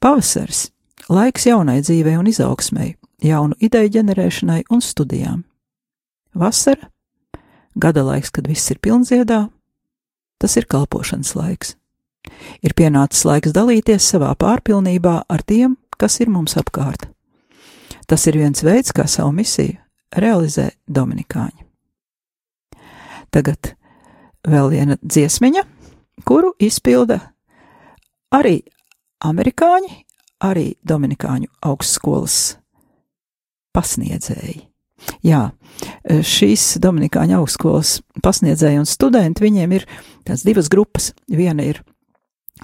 Pavasaris- 0.00 0.70
laiks 1.16 1.46
jaunai 1.46 1.80
dzīvei 1.80 2.18
un 2.18 2.26
izaugsmai, 2.26 2.96
jaunu 3.22 3.54
ideju 3.60 3.90
ģenerēšanai 3.96 4.64
un 4.70 4.80
studijām. 4.80 5.44
Vasara, 6.34 6.88
gada 7.78 8.02
laiks, 8.02 8.30
kad 8.30 8.46
viss 8.46 8.70
ir 8.70 8.78
pilnziedā, 8.78 9.50
tas 10.38 10.56
ir 10.56 10.64
kalpošanas 10.64 11.34
laiks. 11.34 11.74
Ir 12.62 12.74
pienācis 12.74 13.24
laiks 13.24 13.52
dalīties 13.52 14.04
savā 14.12 14.34
pārpilnībā 14.36 15.24
ar 15.28 15.42
tiem, 15.42 15.76
kas 16.00 16.20
ir 16.22 16.30
mums 16.32 16.56
apkārt. 16.58 17.08
Tas 18.08 18.26
ir 18.26 18.40
viens 18.40 18.64
veids, 18.66 18.94
kā 18.96 19.06
savu 19.06 19.34
misiju 19.36 19.76
realizē 20.16 20.70
Dominikāņi. 20.90 21.66
Tagad 23.30 23.74
vēl 24.48 24.72
viena 24.72 24.96
dziesmiņa, 25.02 25.62
kuru 26.26 26.54
izpilda 26.58 27.20
arī 28.34 28.58
amerikāņi, 29.22 29.92
arī 30.42 30.72
Dominikāņu 30.82 31.52
augstskolas 31.70 32.40
pasniedzēji. 33.76 34.64
Jā, 35.24 35.44
šīs 36.04 36.74
Dominikāņu 36.82 37.38
augstskolas 37.38 38.00
pasniedzēji 38.24 38.82
un 38.82 38.88
studenti, 38.88 39.44
viņiem 39.46 39.76
ir 39.78 39.86
tās 40.26 40.42
divas 40.44 40.68
grupas. 40.72 41.12
Viena 41.30 41.64
ir 41.64 41.80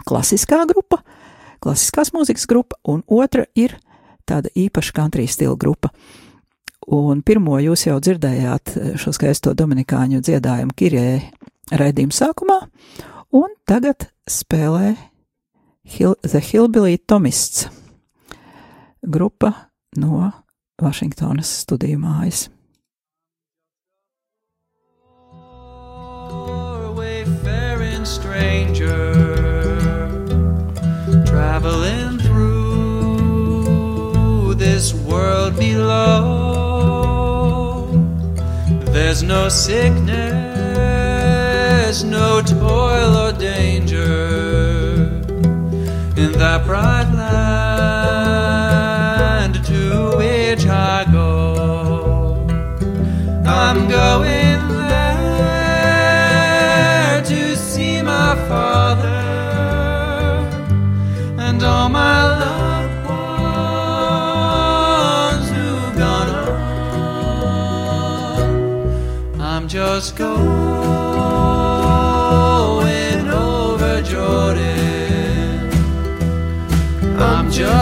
klasiskā 0.08 0.64
grupa, 0.68 1.00
klasiskās 1.62 2.12
mūzikas 2.14 2.46
grupa, 2.50 2.78
un 2.84 3.02
otra 3.06 3.46
ir 3.54 3.76
tāda 4.26 4.50
īpaša 4.54 4.94
country 4.96 5.26
stila 5.30 5.56
grupa. 5.58 5.92
Un 6.86 7.22
pirmo 7.26 7.58
jūs 7.58 7.86
jau 7.88 7.96
dzirdējāt 7.98 8.76
šo 9.00 9.12
skaisto 9.16 9.54
Dominikāņu 9.58 10.22
dziedājumu 10.22 10.76
Kirjē 10.76 11.08
raidījuma 11.74 12.14
sākumā, 12.14 12.60
un 13.34 13.56
tagad 13.66 14.08
spēlē 14.30 14.94
Hill, 15.86 16.14
The 16.22 16.42
Hillbilly 16.42 16.98
Tomists 16.98 17.66
grupa 19.06 19.52
no 19.96 20.30
Vašingtonas 20.82 21.62
studiju 21.62 21.98
mājas. 22.02 22.48
stranger 28.06 29.35
traveling 31.58 32.18
through 32.18 33.32
this 34.56 34.92
world 34.92 35.56
below. 35.56 37.08
There's 38.92 39.22
no 39.22 39.48
sickness, 39.48 40.02
no 42.02 42.42
toil 42.42 43.25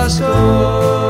Glasgow. 0.05 1.04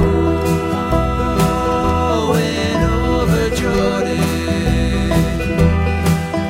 over 3.03 3.49
Jordan. 3.55 5.11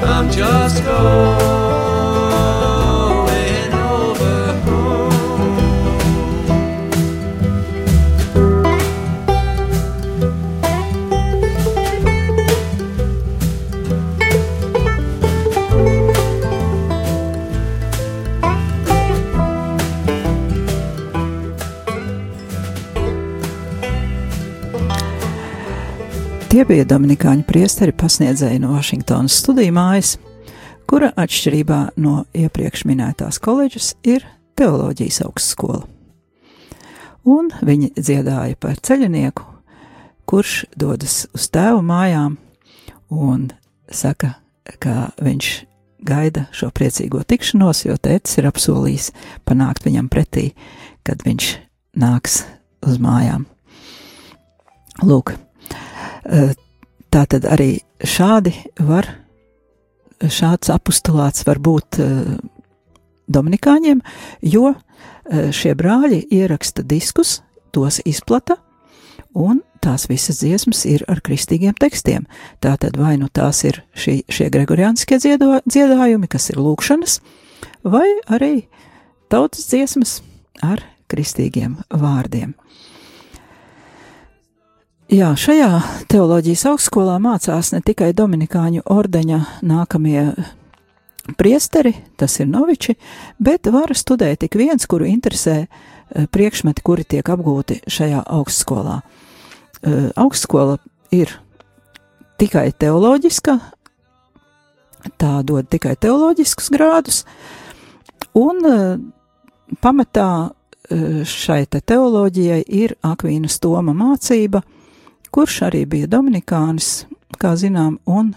I'm 0.04 0.28
just 0.32 0.84
going 0.84 1.67
bija 26.68 26.84
Dominikāņu 26.84 27.46
priesteri 27.48 27.94
pasniedzēji 27.96 28.60
no 28.60 28.74
Vašingtonas 28.74 29.38
studiju 29.40 29.72
mājas, 29.72 30.18
kura 30.90 31.14
atšķirībā 31.16 31.78
no 32.04 32.26
iepriekš 32.36 32.84
minētās 32.90 33.40
koledžas 33.44 33.94
ir 34.04 34.26
teoloģijas 34.60 35.22
augstskola. 35.24 35.86
Un 37.28 37.54
viņi 37.64 37.94
dziedāja 37.96 38.60
par 38.60 38.82
ceļinieku, 38.84 39.48
kurš 40.28 40.66
dodas 40.76 41.22
uz 41.36 41.48
tēvu 41.56 41.86
mājām 41.88 42.36
un 43.16 43.48
saka, 43.88 44.36
ka 44.84 45.14
viņš 45.24 45.52
gaida 46.04 46.48
šo 46.52 46.72
priecīgo 46.76 47.24
tikšanos, 47.24 47.86
jo 47.88 47.96
tēvs 47.96 48.38
ir 48.42 48.52
apsolījis 48.52 49.12
panākt 49.48 49.88
viņam 49.88 50.12
pretī, 50.12 50.50
kad 51.08 51.24
viņš 51.24 51.52
nāks 51.96 52.42
uz 52.84 53.00
mājām. 53.00 53.48
Lūk, 55.06 55.38
tā 57.14 57.24
tad 57.30 57.48
arī 57.48 57.78
šādi 58.04 58.54
var, 58.84 59.08
šāds 60.22 60.72
apustulāts 60.74 61.46
var 61.48 61.62
būt 61.64 62.00
eh, 62.04 62.38
Dominikāņiem, 63.28 64.02
jo 64.48 64.72
eh, 64.74 65.50
šie 65.52 65.76
brāļi 65.78 66.24
ieraksta 66.34 66.86
diskus, 66.88 67.42
tos 67.76 68.00
izplata, 68.08 68.58
un 69.38 69.62
tās 69.84 70.08
visas 70.10 70.42
dziesmas 70.42 70.84
ir 70.90 71.04
ar 71.12 71.22
kristīgiem 71.24 71.76
tekstiem. 71.78 72.26
Tātad 72.64 72.98
vai 72.98 73.16
nu 73.22 73.30
tās 73.30 73.64
ir 73.68 73.84
šī, 73.98 74.22
šie 74.32 74.50
gregoriāniskie 74.54 75.20
dziedo, 75.22 75.60
dziedājumi, 75.68 76.30
kas 76.32 76.50
ir 76.52 76.62
lūkšanas, 76.64 77.20
vai 77.86 78.08
arī 78.34 78.68
tautas 79.32 79.68
dziesmas 79.70 80.22
ar 80.66 80.82
kristīgiem 81.12 81.78
vārdiem. 81.94 82.56
Jā, 85.08 85.30
šajā 85.40 85.70
teoloģijas 86.12 86.66
augstskolā 86.68 87.14
mācās 87.24 87.70
ne 87.72 87.80
tikai 87.80 88.10
Dominikāņu 88.12 88.82
ordeņa 88.92 89.38
nākamie 89.64 90.34
priesteri, 91.40 91.94
tas 92.20 92.36
ir 92.44 92.50
noviči, 92.52 92.98
bet 93.40 93.70
var 93.72 93.96
studēt 93.96 94.42
tik 94.44 94.58
viens, 94.60 94.84
kuru 94.84 95.08
interesē 95.08 95.56
eh, 95.64 96.28
priekšmeti, 96.28 96.84
kuri 96.84 97.08
tiek 97.08 97.24
apgūti 97.24 97.80
šajā 97.88 98.26
augstskolā. 98.36 99.00
Eh, 99.00 100.12
Augstskola 100.12 100.76
ir 101.16 101.32
tikai 102.36 102.74
teoloģiska, 102.76 103.60
tā 105.16 105.34
dod 105.48 105.72
tikai 105.72 105.96
teoloģiskus 105.96 106.68
grādus, 106.76 107.24
un 108.36 108.60
eh, 108.68 108.88
pamatā 109.80 110.32
šai 111.28 111.66
te 111.68 111.80
teoloģijai 111.84 112.62
ir 112.72 112.94
Akvīnas 113.04 113.58
Toma 113.60 113.92
mācība, 113.92 114.62
kurš 115.32 115.62
arī 115.70 115.86
bija 115.90 116.10
Dominikānis, 116.12 117.06
kā 117.42 117.56
zinām, 117.60 117.98
un 118.06 118.34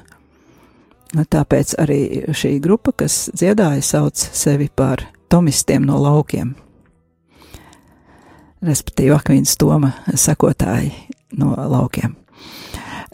tāpēc 1.11 1.74
arī 1.80 2.01
šī 2.36 2.57
grupa, 2.62 2.95
kas 3.03 3.28
dziedāja, 3.34 3.82
sauc 3.82 4.16
sevi 4.16 4.68
par 4.68 5.03
tomistiem 5.30 5.86
no 5.86 5.99
laukiem. 6.03 6.55
Respektīvi, 8.61 9.14
Akvīns 9.16 9.57
Toma 9.57 9.95
sekotāji 10.12 10.93
no 11.41 11.55
laukiem. 11.57 12.12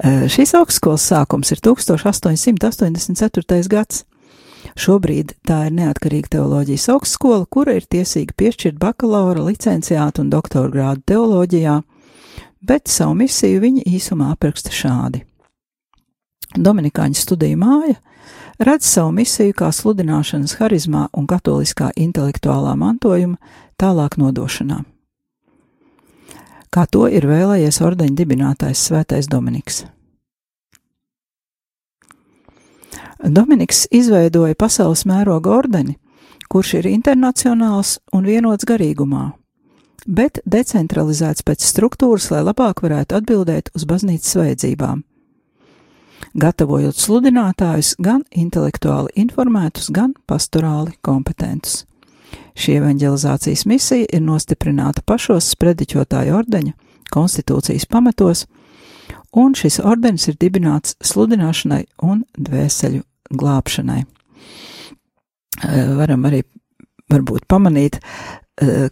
Šīs 0.03 0.53
augstskolas 0.59 1.07
sākums 1.09 1.53
ir 1.55 1.63
1884. 1.65 3.63
gads. 3.71 4.03
Šobrīd 4.77 5.37
tā 5.47 5.69
ir 5.69 5.77
neatkarīga 5.79 6.35
teoloģijas 6.35 6.89
augstskola, 6.93 7.47
kura 7.49 7.77
ir 7.79 7.87
tiesīga 7.89 8.35
piešķirt 8.37 8.81
bakalaura, 8.83 9.45
licenciātu 9.47 10.25
un 10.25 10.33
doktora 10.35 10.69
grādu 10.73 11.07
teoloģijā, 11.15 11.79
bet 12.61 12.89
savu 12.89 13.15
misiju 13.15 13.61
viņa 13.63 13.87
īsumā 13.87 14.33
apraksta 14.35 14.73
šādi. 14.75 15.23
Dominikāņu 16.57 17.19
studiju 17.19 17.59
māja 17.61 17.97
redz 18.59 18.89
savu 18.89 19.13
misiju 19.13 19.55
kā 19.57 19.71
sludināšanas 19.73 20.57
harizmā 20.61 21.09
un 21.13 21.27
katoliskā 21.29 21.91
intelektuālā 21.97 22.77
mantojuma 22.79 23.37
tālāk 23.81 24.17
nodošanā. 24.21 24.83
Kā 26.71 26.87
to 26.91 27.07
ir 27.09 27.27
vēlējies 27.29 27.81
ordeņa 27.85 28.17
dibinātājs 28.17 28.89
Svētais 28.89 29.29
Dominiks. 29.33 29.85
Dominiks 33.25 33.87
izveidoja 33.91 34.55
pasaules 34.59 35.07
mēroga 35.09 35.51
ordeni, 35.57 35.97
kurš 36.53 36.75
ir 36.81 36.89
internacionāls 36.91 37.97
un 38.13 38.29
vienots 38.29 38.69
garīgumā, 38.69 39.31
bet 40.07 40.41
decentralizēts 40.47 41.45
pēc 41.47 41.67
struktūras, 41.67 42.31
lai 42.31 42.43
labāk 42.47 42.83
varētu 42.87 43.19
atbildēt 43.19 43.71
uz 43.77 43.85
baznīcas 43.89 44.39
vajadzībām. 44.39 45.03
Gatavojot 46.37 46.97
sludinātājus 46.97 47.95
gan 48.03 48.23
intelektuāli 48.31 49.13
informētus, 49.23 49.91
gan 49.93 50.15
pastorāli 50.29 50.97
kompetentus. 51.05 51.85
Šī 52.57 52.79
evanģelizācijas 52.81 53.67
misija 53.69 54.09
ir 54.13 54.23
nostiprināta 54.25 55.05
pašos 55.05 55.51
sprediķotāju 55.53 56.37
ordeņa 56.37 56.73
konstitūcijas 57.13 57.87
pamatos, 57.89 58.47
un 59.37 59.55
šis 59.57 59.79
ordenis 59.85 60.29
ir 60.31 60.39
dibināts 60.41 60.97
sludināšanai 61.05 61.85
un 62.05 62.25
dvēseļu 62.37 63.03
glābšanai. 63.37 64.03
Varam 65.97 66.27
arī 66.29 66.43
varbūt 67.13 67.47
pamanīt, 67.49 68.01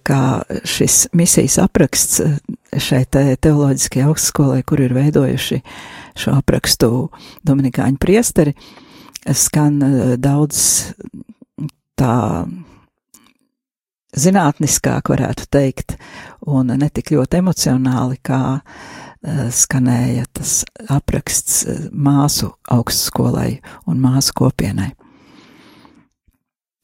kā 0.05 0.23
šis 0.69 1.07
misijas 1.17 1.57
apraksts 1.63 2.21
šai 2.77 3.05
te 3.09 3.23
teoloģiskajai 3.41 4.09
augstskolai, 4.11 4.63
kur 4.67 4.83
ir 4.85 4.93
veidojuši 4.97 5.61
šo 6.21 6.35
aprakstu 6.37 6.91
Dominikāņu 7.47 8.01
priesteri, 8.03 8.53
skan 9.25 9.81
daudz 10.21 10.59
tā 11.97 12.17
zinātniskāk, 14.15 15.09
varētu 15.11 15.49
teikt, 15.51 15.97
un 16.47 16.71
netik 16.79 17.15
ļoti 17.15 17.41
emocionāli, 17.41 18.21
kā 18.23 18.61
skanēja 19.25 20.27
tas 20.37 20.59
apraksts 20.93 21.65
māsu 21.91 22.53
augstskolai 22.71 23.63
un 23.89 24.03
māsu 24.03 24.37
kopienai. 24.37 24.93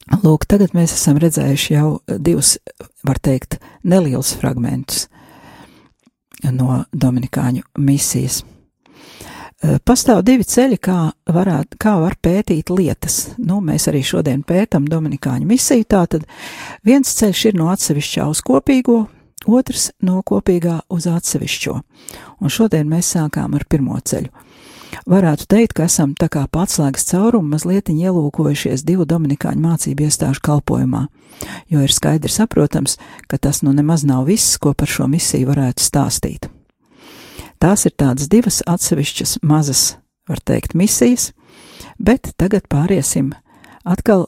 Lūk, 0.09 0.47
tagad 0.49 0.73
mēs 0.75 0.95
esam 0.95 1.19
redzējuši 1.21 1.73
jau 1.75 1.87
divus, 2.17 2.55
var 3.05 3.19
teikt, 3.21 3.59
nelielus 3.85 4.33
fragmentus 4.39 5.05
no 6.49 6.81
Dominikāņu 6.91 7.67
misijas. 7.77 8.41
Pastāv 9.85 10.23
divi 10.25 10.41
ceļi, 10.47 10.79
kā, 10.81 11.11
varāt, 11.29 11.75
kā 11.77 11.93
var 12.01 12.15
pētīt 12.17 12.71
lietas. 12.73 13.35
Nu, 13.37 13.59
mēs 13.61 13.85
arī 13.91 14.01
šodien 14.01 14.41
pētām 14.41 14.87
Dominikāņu 14.89 15.45
misiju. 15.45 15.85
Tātad 15.85 16.25
viens 16.87 17.13
ceļš 17.19 17.43
ir 17.51 17.59
no 17.61 17.69
atsevišķā 17.69 18.25
uz 18.31 18.41
kopīgo, 18.45 19.03
otrs 19.45 19.91
no 20.01 20.23
kopīgā 20.25 20.79
uz 20.89 21.05
atsevišķo, 21.11 21.75
un 22.41 22.53
šodien 22.53 22.89
mēs 22.89 23.13
sākām 23.13 23.53
ar 23.57 23.67
pirmo 23.69 23.99
ceļu. 24.01 24.33
Varētu 25.09 25.47
teikt, 25.49 25.73
ka 25.77 25.85
esam 25.87 26.13
tā 26.19 26.27
kā 26.31 26.43
patslēgas 26.51 27.05
caurumu 27.09 27.53
mazliet 27.55 27.89
ielūkojušies 27.91 28.83
divu 28.87 29.05
dominikāņu 29.09 29.63
mācību 29.63 30.07
iestāžu 30.07 30.43
kalpojumā, 30.45 31.05
jo 31.71 31.83
ir 31.83 31.93
skaidri 31.93 32.31
saprotams, 32.31 32.97
ka 33.31 33.39
tas 33.41 33.61
nu 33.65 33.73
nemaz 33.75 34.05
nav 34.07 34.27
viss, 34.29 34.57
ko 34.61 34.73
par 34.77 34.91
šo 34.91 35.07
misiju 35.11 35.51
varētu 35.51 35.83
stāstīt. 35.83 36.49
Tās 37.61 37.85
ir 37.85 37.93
tādas 37.93 38.29
divas 38.29 38.61
atsevišķas 38.65 39.39
mazas, 39.45 39.83
var 40.29 40.41
teikt, 40.41 40.73
misijas, 40.73 41.31
bet 41.99 42.33
tagad 42.37 42.65
pāriesim 42.71 43.31
atkal 43.85 44.27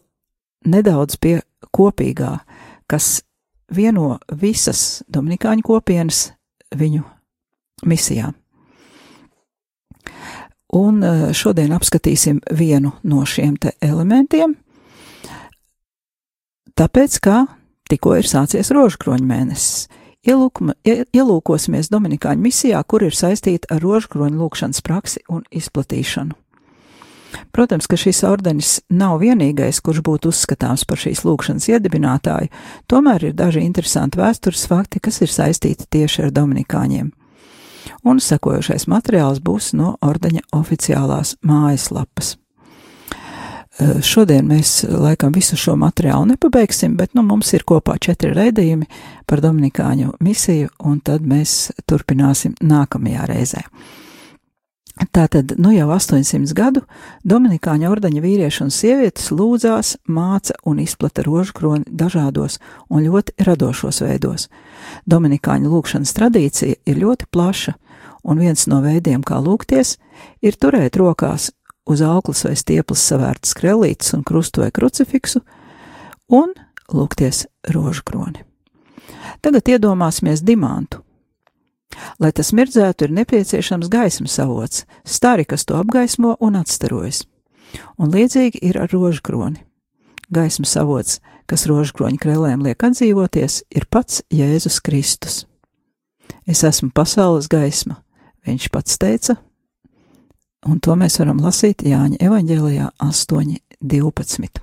nedaudz 0.66 1.18
pie 1.18 1.40
kopīgā, 1.74 2.38
kas 2.88 3.24
vieno 3.74 4.20
visas 4.30 5.02
dominikāņu 5.10 5.66
kopienas 5.66 6.28
viņu 6.78 7.04
misijām. 7.90 8.38
Un 10.74 11.04
eh, 11.06 11.26
šodien 11.38 11.74
apskatīsim 11.76 12.40
vienu 12.58 12.96
no 13.06 13.24
šiem 13.30 13.58
te 13.62 13.76
elementiem, 13.82 14.56
tāpēc, 16.74 17.20
ka 17.22 17.44
tikko 17.92 18.18
ir 18.18 18.30
sācies 18.30 18.74
rožkroņa 18.74 19.28
mēnesis. 19.30 19.86
Ielūkuma, 20.24 20.78
ielūkosimies 20.88 21.92
Dominikāņu 21.92 22.46
misijā, 22.46 22.80
kur 22.88 23.04
ir 23.04 23.14
saistīta 23.14 23.76
ar 23.76 23.84
rožkroņa 23.84 24.40
lūkšanas 24.40 24.80
praksi 24.82 25.20
un 25.28 25.44
izplatīšanu. 25.52 26.38
Protams, 27.52 27.90
ka 27.90 27.98
šis 27.98 28.22
ordenis 28.26 28.78
nav 28.94 29.18
vienīgais, 29.22 29.82
kurš 29.84 30.00
būtu 30.06 30.32
uzskatāms 30.32 30.86
par 30.90 31.02
šīs 31.02 31.26
lūkšanas 31.28 31.68
iedibinātāju, 31.74 32.50
tomēr 32.88 33.28
ir 33.30 33.36
daži 33.36 33.66
interesanti 33.66 34.22
vēstures 34.22 34.64
fakti, 34.70 35.02
kas 35.04 35.20
ir 35.26 35.34
saistīti 35.34 35.90
tieši 35.98 36.30
ar 36.30 36.34
Dominikāņiem 36.34 37.12
un 38.04 38.20
sekojošais 38.20 38.88
materiāls 38.92 39.42
būs 39.44 39.74
no 39.78 39.96
ordeņa 40.04 40.46
oficiālās 40.56 41.38
mājaslapas. 41.42 42.38
Šodien 44.06 44.46
mēs 44.46 44.84
laikam 44.86 45.34
visu 45.34 45.58
šo 45.58 45.74
materiālu 45.82 46.28
nepabeigsim, 46.30 46.94
bet 46.98 47.16
nu, 47.18 47.24
mums 47.26 47.50
ir 47.58 47.66
kopā 47.66 47.96
četri 47.98 48.30
raidījumi 48.36 48.86
par 49.26 49.42
Dominikāņu 49.42 50.14
misiju, 50.22 50.70
un 50.86 51.00
tad 51.02 51.26
mēs 51.26 51.72
turpināsim 51.90 52.54
nākamajā 52.62 53.26
reizē. 53.32 53.64
Tātad, 54.94 55.56
nu 55.58 55.72
jau 55.74 55.88
800 55.90 56.54
gadu 56.54 56.84
Dominikāņu 57.26 57.88
ordeņa 57.90 58.22
vīrieši 58.22 58.62
un 58.62 58.70
sievietes 58.70 59.32
lūdzās, 59.34 59.96
māca 60.06 60.54
un 60.70 60.84
izplata 60.84 61.26
rožkroni 61.26 61.90
dažādos 61.90 62.60
un 62.94 63.08
ļoti 63.08 63.34
radošos 63.48 64.04
veidos. 64.06 64.52
Dominikāņu 65.10 65.74
lūkšanas 65.74 66.14
tradīcija 66.14 66.78
ir 66.86 67.02
ļoti 67.02 67.26
plaša, 67.34 67.74
un 68.24 68.40
viens 68.40 68.68
no 68.72 68.82
veidiem, 68.84 69.24
kā 69.24 69.40
lūgties, 69.44 69.98
ir 70.42 70.58
turēt 70.60 70.98
rokās 71.00 71.52
uz 71.90 72.02
auklas 72.02 72.46
vai 72.48 72.56
stieples 72.56 73.04
savērtas 73.04 73.56
krellītes 73.58 74.14
un 74.16 74.24
krustu 74.24 74.64
vai 74.64 74.72
krucifiksu, 74.72 75.44
un 76.32 76.54
lūgties 76.94 77.46
rožu 77.76 78.04
kroni. 78.08 78.44
Tagad 79.44 79.68
iedomāsimies 79.68 80.44
dimantu. 80.44 81.04
Lai 82.18 82.32
tas 82.34 82.50
mirdzētu, 82.56 83.06
ir 83.06 83.14
nepieciešams 83.20 83.90
gaismas 83.92 84.40
avots, 84.42 84.86
stari, 85.06 85.46
kas 85.46 85.66
to 85.66 85.78
apgaismo 85.78 86.38
un 86.42 86.58
atstarojas. 86.58 87.24
Un 87.98 88.14
līdzīgi 88.14 88.62
ir 88.66 88.80
ar 88.82 88.90
rožu 88.94 89.22
kroni. 89.26 89.62
Gaismas 90.34 90.74
avots, 90.80 91.20
kas 91.46 91.68
rožu 91.70 91.94
kroņa 91.98 92.18
krēlēm 92.22 92.64
liek 92.66 92.82
atdzīvoties, 92.82 93.64
ir 93.70 93.86
pats 93.92 94.24
Jēzus 94.34 94.80
Kristus. 94.82 95.44
Es 96.50 96.64
esmu 96.66 96.90
pasaules 96.96 97.50
gaisma, 97.52 98.00
viņš 98.48 98.70
pats 98.74 99.00
teica, 99.02 99.38
un 100.68 100.80
to 100.84 100.96
mēs 101.00 101.20
varam 101.22 101.42
lasīt 101.44 101.84
Jāņa 101.88 102.20
evaņģēlijā 102.24 102.92
8.12. 103.04 104.62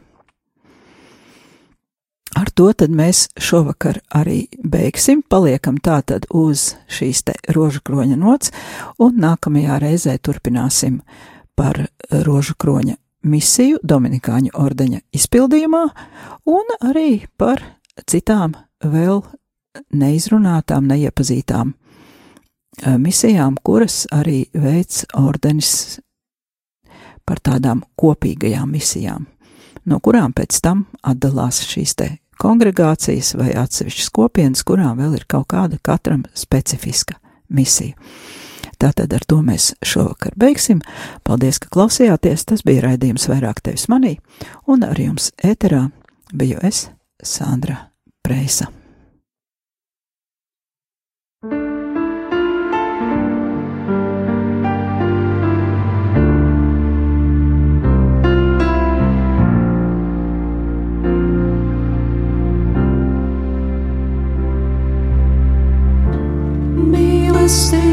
Ar 2.41 2.49
to 2.55 2.69
tad 2.79 2.93
mēs 2.95 3.25
šovakar 3.43 3.99
arī 4.15 4.45
beigsim, 4.63 5.25
paliekam 5.27 5.81
tātad 5.83 6.29
uz 6.31 6.77
šīs 6.89 7.25
te 7.27 7.35
rožu 7.57 7.83
kroņa 7.85 8.17
nots, 8.21 8.53
un 9.03 9.19
nākamajā 9.21 9.81
reizē 9.83 10.15
turpināsim 10.23 11.01
par 11.59 11.83
rožu 12.25 12.55
kroņa 12.55 12.95
misiju 13.27 13.81
Dominikāņu 13.83 14.55
ordeņa 14.55 15.03
izpildījumā, 15.17 15.83
un 16.49 16.73
arī 16.79 17.27
par 17.37 17.65
citām 18.07 18.55
vēl 18.81 19.21
neizrunātām, 19.93 20.87
neiepazītām 20.87 21.75
misijām, 22.99 23.57
kuras 23.63 24.07
arī 24.15 24.45
veids 24.55 25.05
ordenis 25.19 26.01
par 27.27 27.43
tādām 27.45 27.85
kopīgajām 28.01 28.71
misijām, 28.73 29.27
no 29.87 30.01
kurām 30.01 30.33
pēc 30.35 30.61
tam 30.65 30.87
atdalās 31.03 31.63
šīs 31.69 31.95
te 31.99 32.11
kongregācijas 32.41 33.35
vai 33.39 33.53
atsevišķas 33.61 34.13
kopienas, 34.17 34.65
kurām 34.67 34.99
vēl 35.03 35.19
ir 35.19 35.27
kaut 35.29 35.51
kāda 35.53 35.79
katram 35.83 36.25
specifiska 36.35 37.21
misija. 37.49 37.95
Tātad 38.81 39.13
ar 39.13 39.27
to 39.29 39.43
mēs 39.45 39.75
šovakar 39.85 40.33
beigsim. 40.41 40.81
Paldies, 41.27 41.61
ka 41.61 41.69
klausījāties. 41.75 42.47
Tas 42.49 42.65
bija 42.65 42.87
raidījums 42.89 43.29
vairāk 43.29 43.61
tevis 43.67 43.91
manī, 43.93 44.17
un 44.65 44.89
ar 44.89 45.01
jums 45.01 45.31
ēterā 45.45 45.87
biju 46.33 46.65
es, 46.65 46.87
Sandra 47.21 47.91
Preisa. 48.25 48.80
still 67.51 67.90